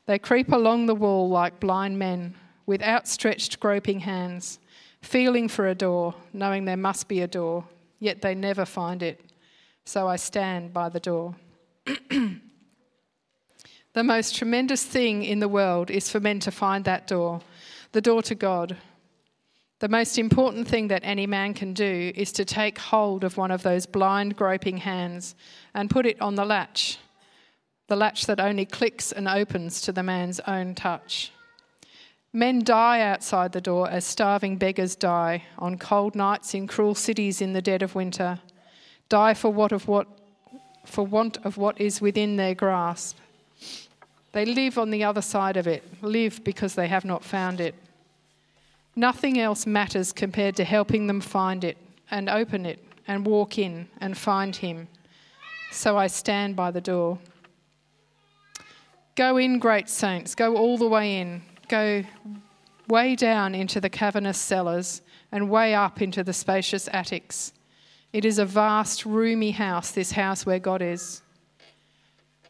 They 0.06 0.20
creep 0.20 0.52
along 0.52 0.86
the 0.86 0.94
wall 0.94 1.28
like 1.28 1.58
blind 1.58 1.98
men, 1.98 2.34
with 2.66 2.82
outstretched, 2.82 3.58
groping 3.58 4.00
hands, 4.00 4.60
feeling 5.02 5.48
for 5.48 5.66
a 5.66 5.74
door, 5.74 6.14
knowing 6.32 6.64
there 6.64 6.76
must 6.76 7.08
be 7.08 7.20
a 7.20 7.26
door, 7.26 7.64
yet 7.98 8.22
they 8.22 8.34
never 8.34 8.64
find 8.64 9.02
it. 9.02 9.20
So 9.84 10.08
I 10.08 10.16
stand 10.16 10.72
by 10.72 10.88
the 10.88 11.00
door. 11.00 11.34
the 11.84 12.40
most 14.04 14.36
tremendous 14.36 14.84
thing 14.84 15.24
in 15.24 15.40
the 15.40 15.48
world 15.48 15.90
is 15.90 16.08
for 16.08 16.20
men 16.20 16.38
to 16.40 16.50
find 16.50 16.84
that 16.84 17.06
door 17.06 17.42
the 17.94 18.00
door 18.00 18.20
to 18.22 18.34
God. 18.34 18.76
The 19.78 19.88
most 19.88 20.18
important 20.18 20.66
thing 20.66 20.88
that 20.88 21.02
any 21.04 21.28
man 21.28 21.54
can 21.54 21.72
do 21.72 22.12
is 22.16 22.32
to 22.32 22.44
take 22.44 22.76
hold 22.76 23.22
of 23.22 23.36
one 23.36 23.52
of 23.52 23.62
those 23.62 23.86
blind, 23.86 24.34
groping 24.34 24.78
hands 24.78 25.36
and 25.74 25.88
put 25.88 26.04
it 26.04 26.20
on 26.20 26.34
the 26.34 26.44
latch, 26.44 26.98
the 27.86 27.94
latch 27.94 28.26
that 28.26 28.40
only 28.40 28.64
clicks 28.64 29.12
and 29.12 29.28
opens 29.28 29.80
to 29.82 29.92
the 29.92 30.02
man's 30.02 30.40
own 30.40 30.74
touch. 30.74 31.30
Men 32.32 32.64
die 32.64 33.00
outside 33.00 33.52
the 33.52 33.60
door 33.60 33.88
as 33.88 34.04
starving 34.04 34.56
beggars 34.56 34.96
die 34.96 35.44
on 35.56 35.78
cold 35.78 36.16
nights 36.16 36.52
in 36.52 36.66
cruel 36.66 36.96
cities 36.96 37.40
in 37.40 37.52
the 37.52 37.62
dead 37.62 37.80
of 37.80 37.94
winter, 37.94 38.40
die 39.08 39.34
for 39.34 39.52
what 39.52 39.70
of 39.70 39.86
what 39.86 40.08
for 40.84 41.06
want 41.06 41.38
of 41.44 41.56
what 41.58 41.80
is 41.80 42.00
within 42.00 42.34
their 42.34 42.56
grasp. 42.56 43.18
They 44.34 44.44
live 44.44 44.78
on 44.78 44.90
the 44.90 45.04
other 45.04 45.22
side 45.22 45.56
of 45.56 45.68
it, 45.68 45.84
live 46.02 46.42
because 46.42 46.74
they 46.74 46.88
have 46.88 47.04
not 47.04 47.24
found 47.24 47.60
it. 47.60 47.72
Nothing 48.96 49.38
else 49.38 49.64
matters 49.64 50.12
compared 50.12 50.56
to 50.56 50.64
helping 50.64 51.06
them 51.06 51.20
find 51.20 51.62
it 51.62 51.76
and 52.10 52.28
open 52.28 52.66
it 52.66 52.84
and 53.06 53.24
walk 53.24 53.58
in 53.58 53.88
and 54.00 54.18
find 54.18 54.56
Him. 54.56 54.88
So 55.70 55.96
I 55.96 56.08
stand 56.08 56.56
by 56.56 56.72
the 56.72 56.80
door. 56.80 57.20
Go 59.14 59.36
in, 59.36 59.60
great 59.60 59.88
saints, 59.88 60.34
go 60.34 60.56
all 60.56 60.78
the 60.78 60.88
way 60.88 61.20
in. 61.20 61.42
Go 61.68 62.02
way 62.88 63.14
down 63.14 63.54
into 63.54 63.80
the 63.80 63.88
cavernous 63.88 64.36
cellars, 64.36 65.00
and 65.30 65.48
way 65.48 65.74
up 65.74 66.02
into 66.02 66.24
the 66.24 66.32
spacious 66.32 66.88
attics. 66.92 67.52
It 68.12 68.24
is 68.24 68.40
a 68.40 68.44
vast, 68.44 69.06
roomy 69.06 69.52
house, 69.52 69.92
this 69.92 70.12
house 70.12 70.44
where 70.44 70.58
God 70.58 70.82
is. 70.82 71.22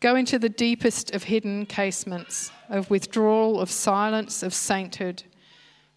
Go 0.05 0.17
into 0.17 0.39
the 0.39 0.51
deepest 0.51 1.15
of 1.15 1.23
hidden 1.23 1.65
casements, 1.65 2.53
of 2.69 2.91
withdrawal, 2.91 3.59
of 3.59 3.71
silence, 3.71 4.43
of 4.43 4.53
sainthood. 4.53 5.23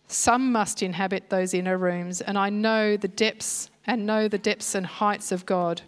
Some 0.08 0.50
must 0.50 0.82
inhabit 0.82 1.30
those 1.30 1.54
inner 1.54 1.78
rooms, 1.78 2.22
and 2.22 2.38
I 2.38 2.50
know 2.50 2.96
the 2.96 3.10
depths 3.10 3.70
and 3.86 4.06
know 4.06 4.30
the 4.30 4.38
depths 4.38 4.76
and 4.76 4.86
heights 4.86 5.34
of 5.34 5.46
God, 5.46 5.82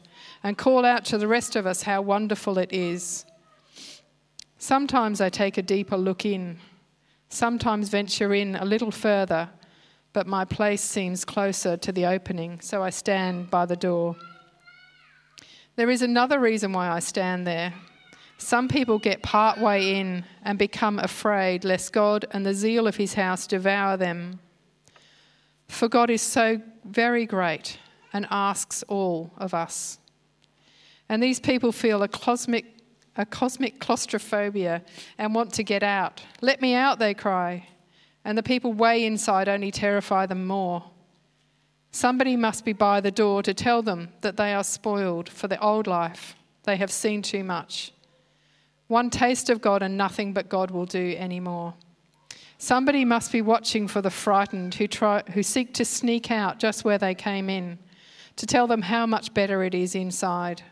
and 0.44 0.58
call 0.58 0.84
out 0.84 1.06
to 1.06 1.18
the 1.18 1.30
rest 1.30 1.56
of 1.56 1.66
us 1.66 1.84
how 1.84 2.02
wonderful 2.02 2.58
it 2.58 2.74
is. 2.74 3.24
Sometimes 4.58 5.22
I 5.22 5.30
take 5.30 5.58
a 5.58 5.62
deeper 5.62 5.96
look 5.96 6.26
in, 6.26 6.60
sometimes 7.30 7.88
venture 7.88 8.34
in 8.34 8.58
a 8.58 8.66
little 8.66 8.92
further, 8.92 9.48
but 10.12 10.28
my 10.28 10.44
place 10.44 10.82
seems 10.82 11.24
closer 11.24 11.78
to 11.78 11.92
the 11.94 12.06
opening, 12.06 12.60
so 12.60 12.84
I 12.84 12.90
stand 12.90 13.50
by 13.50 13.66
the 13.66 13.78
door. 13.78 14.18
There 15.78 15.90
is 15.90 16.02
another 16.02 16.42
reason 16.42 16.74
why 16.74 16.90
I 16.90 17.00
stand 17.00 17.48
there. 17.48 17.74
Some 18.40 18.70
people 18.70 19.00
get 19.00 19.22
part 19.22 19.60
way 19.60 20.00
in 20.00 20.24
and 20.44 20.58
become 20.58 20.98
afraid 20.98 21.66
lest 21.66 21.92
God 21.92 22.26
and 22.32 22.46
the 22.46 22.54
zeal 22.54 22.88
of 22.88 22.96
his 22.96 23.14
house 23.14 23.46
devour 23.46 23.98
them. 23.98 24.40
For 25.68 25.90
God 25.90 26.10
is 26.10 26.22
so 26.22 26.62
very 26.86 27.26
great 27.26 27.78
and 28.14 28.26
asks 28.32 28.82
all 28.88 29.32
of 29.38 29.54
us. 29.54 30.00
And 31.10 31.22
these 31.22 31.40
people 31.40 31.72
feel 31.72 32.02
a 32.02 32.08
cosmic 32.08 32.66
a 33.18 33.26
cosmic 33.26 33.82
claustrophobia 33.82 34.82
and 35.18 35.36
want 35.36 35.52
to 35.52 35.64
get 35.64 35.84
out. 35.84 36.24
Let 36.40 36.62
me 36.62 36.74
out, 36.74 37.00
they 37.00 37.14
cry. 37.14 37.68
And 38.24 38.38
the 38.38 38.44
people 38.44 38.72
way 38.72 39.06
inside 39.06 39.50
only 39.50 39.72
terrify 39.72 40.26
them 40.26 40.48
more. 40.48 40.86
Somebody 41.92 42.38
must 42.38 42.64
be 42.64 42.72
by 42.72 43.02
the 43.02 43.12
door 43.12 43.44
to 43.44 43.54
tell 43.54 43.82
them 43.82 44.10
that 44.22 44.38
they 44.38 44.54
are 44.54 44.64
spoiled 44.64 45.28
for 45.28 45.50
the 45.50 45.62
old 45.62 45.86
life. 45.86 46.36
They 46.64 46.78
have 46.78 46.92
seen 46.92 47.22
too 47.22 47.44
much. 47.44 47.92
One 48.90 49.12
taste 49.12 49.50
of 49.50 49.62
God 49.62 49.84
and 49.84 49.98
nothing 49.98 50.34
but 50.34 50.50
God 50.50 50.72
will 50.72 50.88
do 50.88 51.16
anymore. 51.18 51.76
Somebody 52.58 53.06
must 53.06 53.32
be 53.32 53.42
watching 53.42 53.88
for 53.88 54.02
the 54.02 54.10
frightened 54.10 54.74
who, 54.74 54.88
try, 54.88 55.24
who 55.32 55.44
seek 55.44 55.74
to 55.76 55.86
sneak 55.86 56.32
out 56.32 56.60
just 56.60 56.84
where 56.84 56.98
they 56.98 57.16
came 57.16 57.50
in, 57.50 57.80
to 58.36 58.46
tell 58.48 58.66
them 58.66 58.82
how 58.82 59.06
much 59.06 59.34
better 59.34 59.64
it 59.64 59.76
is 59.76 59.94
inside. 59.94 60.64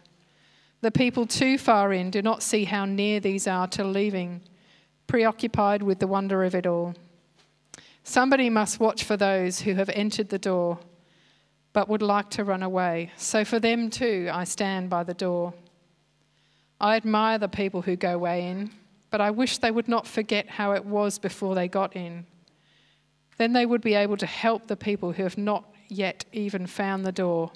The 0.82 0.91
people 0.91 1.27
too 1.27 1.60
far 1.60 1.93
in 1.93 2.10
do 2.10 2.21
not 2.23 2.41
see 2.41 2.65
how 2.65 2.86
near 2.86 3.19
these 3.19 3.47
are 3.47 3.67
to 3.67 3.84
leaving, 3.84 4.41
preoccupied 5.06 5.84
with 5.84 5.99
the 5.99 6.08
wonder 6.08 6.43
of 6.43 6.56
it 6.56 6.65
all. 6.65 6.95
Somebody 8.03 8.49
must 8.49 8.80
watch 8.80 9.03
for 9.03 9.15
those 9.15 9.62
who 9.62 9.75
have 9.75 9.89
entered 9.89 10.30
the 10.30 10.39
door 10.39 10.80
but 11.71 11.88
would 11.88 12.01
like 12.01 12.32
to 12.32 12.43
run 12.43 12.63
away. 12.63 13.12
So 13.17 13.45
for 13.45 13.60
them 13.60 13.91
too, 13.91 14.32
I 14.34 14.45
stand 14.45 14.89
by 14.89 15.03
the 15.03 15.13
door. 15.13 15.53
I 16.80 16.96
admire 16.96 17.38
the 17.38 17.48
people 17.48 17.82
who 17.82 17.96
go 17.96 18.18
way 18.18 18.48
in, 18.48 18.72
but 19.10 19.22
I 19.22 19.32
wish 19.32 19.58
they 19.58 19.72
would 19.72 19.88
not 19.88 20.06
forget 20.06 20.50
how 20.50 20.74
it 20.74 20.86
was 20.86 21.18
before 21.18 21.56
they 21.56 21.68
got 21.68 21.96
in. 21.96 22.26
Then 23.38 23.54
they 23.54 23.66
would 23.66 23.82
be 23.82 23.94
able 23.94 24.18
to 24.18 24.26
help 24.26 24.68
the 24.68 24.76
people 24.76 25.13
who 25.13 25.24
have 25.24 25.38
not 25.38 25.66
yet 25.90 26.26
even 26.34 26.68
found 26.68 27.06
the 27.06 27.12
door 27.12 27.52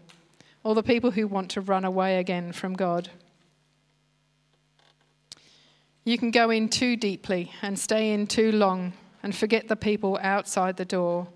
or 0.63 0.75
the 0.75 0.83
people 0.83 1.11
who 1.11 1.27
want 1.27 1.49
to 1.51 1.61
run 1.61 1.85
away 1.85 2.17
again 2.17 2.51
from 2.51 2.73
God. 2.73 3.09
You 6.03 6.17
can 6.17 6.31
go 6.31 6.49
in 6.49 6.69
too 6.69 6.95
deeply 6.95 7.51
and 7.61 7.77
stay 7.77 8.13
in 8.13 8.27
too 8.27 8.51
long 8.51 8.93
and 9.21 9.35
forget 9.35 9.67
the 9.67 9.75
people 9.75 10.19
outside 10.21 10.77
the 10.77 10.85
door. 10.85 11.27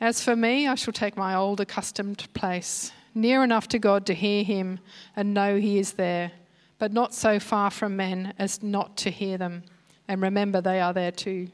As 0.00 0.22
for 0.22 0.36
me, 0.36 0.66
I 0.66 0.74
shall 0.74 0.92
take 0.92 1.16
my 1.16 1.34
old 1.34 1.60
accustomed 1.60 2.32
place, 2.32 2.92
near 3.14 3.42
enough 3.42 3.68
to 3.68 3.78
God 3.78 4.06
to 4.06 4.14
hear 4.14 4.42
Him 4.42 4.78
and 5.16 5.34
know 5.34 5.58
He 5.58 5.78
is 5.78 5.94
there, 5.94 6.32
but 6.78 6.92
not 6.92 7.14
so 7.14 7.38
far 7.40 7.70
from 7.70 7.96
men 7.96 8.34
as 8.38 8.62
not 8.62 8.96
to 8.98 9.10
hear 9.10 9.36
them 9.38 9.64
and 10.08 10.22
remember 10.22 10.60
they 10.60 10.80
are 10.80 10.94
there 10.94 11.12
too. 11.12 11.48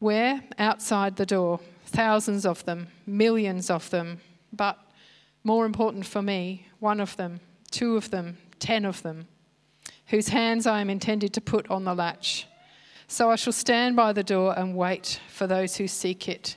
Where? 0.00 0.42
Outside 0.58 1.16
the 1.16 1.26
door, 1.26 1.60
thousands 1.86 2.44
of 2.44 2.64
them, 2.64 2.88
millions 3.06 3.70
of 3.70 3.88
them, 3.90 4.20
but 4.52 4.78
more 5.44 5.64
important 5.64 6.04
for 6.04 6.20
me, 6.20 6.66
one 6.80 7.00
of 7.00 7.16
them, 7.16 7.40
two 7.70 7.96
of 7.96 8.10
them, 8.10 8.38
ten 8.58 8.84
of 8.84 9.02
them, 9.02 9.28
whose 10.06 10.28
hands 10.28 10.66
I 10.66 10.80
am 10.80 10.90
intended 10.90 11.32
to 11.34 11.40
put 11.40 11.70
on 11.70 11.84
the 11.84 11.94
latch. 11.94 12.46
So 13.06 13.30
I 13.30 13.36
shall 13.36 13.52
stand 13.52 13.96
by 13.96 14.12
the 14.12 14.22
door 14.22 14.58
and 14.58 14.76
wait 14.76 15.20
for 15.28 15.46
those 15.46 15.76
who 15.76 15.88
seek 15.88 16.28
it. 16.28 16.56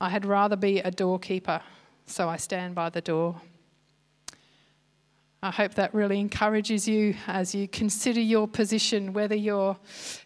I 0.00 0.08
had 0.08 0.24
rather 0.26 0.56
be 0.56 0.78
a 0.80 0.90
doorkeeper, 0.90 1.60
so 2.06 2.28
I 2.28 2.36
stand 2.36 2.74
by 2.74 2.90
the 2.90 3.00
door. 3.00 3.40
I 5.40 5.52
hope 5.52 5.74
that 5.74 5.94
really 5.94 6.18
encourages 6.18 6.88
you 6.88 7.14
as 7.28 7.54
you 7.54 7.68
consider 7.68 8.20
your 8.20 8.48
position, 8.48 9.12
whether 9.12 9.36
you're 9.36 9.76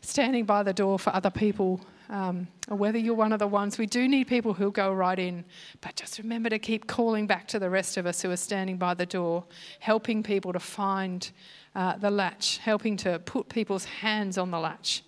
standing 0.00 0.46
by 0.46 0.62
the 0.62 0.72
door 0.72 0.98
for 0.98 1.14
other 1.14 1.28
people 1.28 1.82
um, 2.08 2.46
or 2.68 2.76
whether 2.76 2.98
you're 2.98 3.14
one 3.14 3.32
of 3.32 3.38
the 3.38 3.46
ones, 3.46 3.78
we 3.78 3.86
do 3.86 4.06
need 4.08 4.26
people 4.26 4.52
who 4.52 4.70
go 4.70 4.92
right 4.92 5.18
in. 5.18 5.44
But 5.80 5.96
just 5.96 6.18
remember 6.18 6.48
to 6.50 6.58
keep 6.58 6.86
calling 6.86 7.26
back 7.26 7.48
to 7.48 7.58
the 7.58 7.70
rest 7.70 7.96
of 7.96 8.06
us 8.06 8.22
who 8.22 8.30
are 8.30 8.36
standing 8.36 8.76
by 8.76 8.94
the 8.94 9.06
door, 9.06 9.44
helping 9.80 10.22
people 10.22 10.52
to 10.52 10.60
find 10.60 11.30
uh, 11.74 11.96
the 11.96 12.10
latch, 12.10 12.58
helping 12.58 12.96
to 12.98 13.18
put 13.20 13.48
people's 13.48 13.84
hands 13.84 14.36
on 14.36 14.50
the 14.50 14.60
latch. 14.60 15.02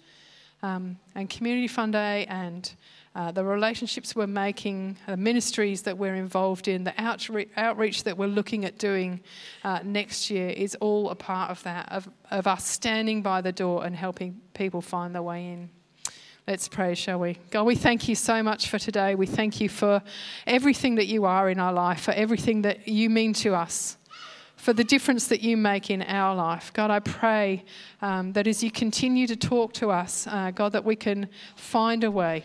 Um, 0.65 0.97
and 1.15 1.29
Community 1.29 1.69
Fun 1.69 1.95
and 1.95 2.75
uh, 3.15 3.31
the 3.33 3.45
relationships 3.45 4.17
we're 4.17 4.27
making, 4.27 4.97
the 5.07 5.15
ministries 5.15 5.83
that 5.83 5.99
we're 5.99 6.15
involved 6.15 6.69
in, 6.69 6.85
the 6.85 6.95
outre- 6.97 7.45
outreach 7.59 8.05
that 8.05 8.17
we're 8.17 8.29
looking 8.29 8.65
at 8.65 8.79
doing 8.79 9.21
uh, 9.63 9.81
next 9.85 10.31
year 10.31 10.49
is 10.49 10.75
all 10.77 11.11
a 11.11 11.15
part 11.15 11.51
of 11.51 11.63
that, 11.65 11.93
of, 11.93 12.09
of 12.31 12.47
us 12.47 12.67
standing 12.67 13.21
by 13.21 13.43
the 13.43 13.53
door 13.53 13.85
and 13.85 13.95
helping 13.95 14.41
people 14.55 14.81
find 14.81 15.15
their 15.15 15.23
way 15.23 15.49
in. 15.49 15.69
Let's 16.49 16.67
pray, 16.67 16.95
shall 16.95 17.21
we? 17.21 17.37
God, 17.51 17.65
we 17.65 17.75
thank 17.75 18.09
you 18.09 18.15
so 18.15 18.43
much 18.43 18.71
for 18.71 18.79
today. 18.79 19.15
We 19.17 19.27
thank 19.27 19.61
you 19.61 19.69
for 19.69 20.03
everything 20.47 20.95
that 20.95 21.09
you 21.09 21.27
are 21.27 21.51
in 21.51 21.61
our 21.61 21.75
life, 21.75 22.01
for 22.01 22.13
everything 22.13 22.63
that 22.63 22.89
you 22.89 23.11
mean 23.11 23.35
to 23.35 23.55
us, 23.55 23.99
for 24.65 24.73
the 24.73 24.83
difference 24.83 25.27
that 25.27 25.43
you 25.43 25.59
make 25.59 25.91
in 25.91 26.01
our 26.01 26.35
life. 26.35 26.73
God, 26.73 26.91
I 26.91 26.99
pray 26.99 27.67
um, 28.01 28.33
that 28.33 28.47
as 28.47 28.63
you 28.63 28.71
continue 28.71 29.27
to 29.27 29.37
talk 29.37 29.75
to 29.75 29.91
us, 29.91 30.27
uh, 30.27 30.53
God, 30.53 30.73
that 30.73 30.87
we 30.87 30.97
can 30.97 31.29
find 31.55 32.03
a 32.03 32.11
way, 32.11 32.45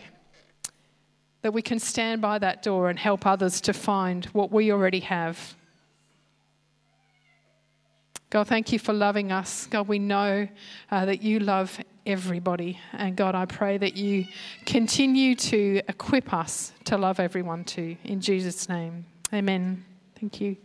that 1.40 1.54
we 1.54 1.62
can 1.62 1.78
stand 1.78 2.20
by 2.20 2.38
that 2.38 2.62
door 2.62 2.90
and 2.90 2.98
help 2.98 3.24
others 3.24 3.62
to 3.62 3.72
find 3.72 4.26
what 4.26 4.52
we 4.52 4.70
already 4.70 5.00
have. 5.00 5.54
God, 8.28 8.46
thank 8.48 8.70
you 8.70 8.78
for 8.78 8.92
loving 8.92 9.32
us. 9.32 9.64
God, 9.64 9.88
we 9.88 9.98
know 9.98 10.46
uh, 10.90 11.04
that 11.06 11.22
you 11.22 11.40
love 11.40 11.80
everybody. 12.04 12.78
And 12.92 13.16
God, 13.16 13.34
I 13.34 13.46
pray 13.46 13.78
that 13.78 13.96
you 13.96 14.26
continue 14.66 15.34
to 15.36 15.80
equip 15.88 16.34
us 16.34 16.72
to 16.84 16.98
love 16.98 17.18
everyone 17.18 17.64
too. 17.64 17.96
In 18.04 18.20
Jesus' 18.20 18.68
name, 18.68 19.06
amen. 19.32 19.86
Thank 20.20 20.42
you. 20.42 20.58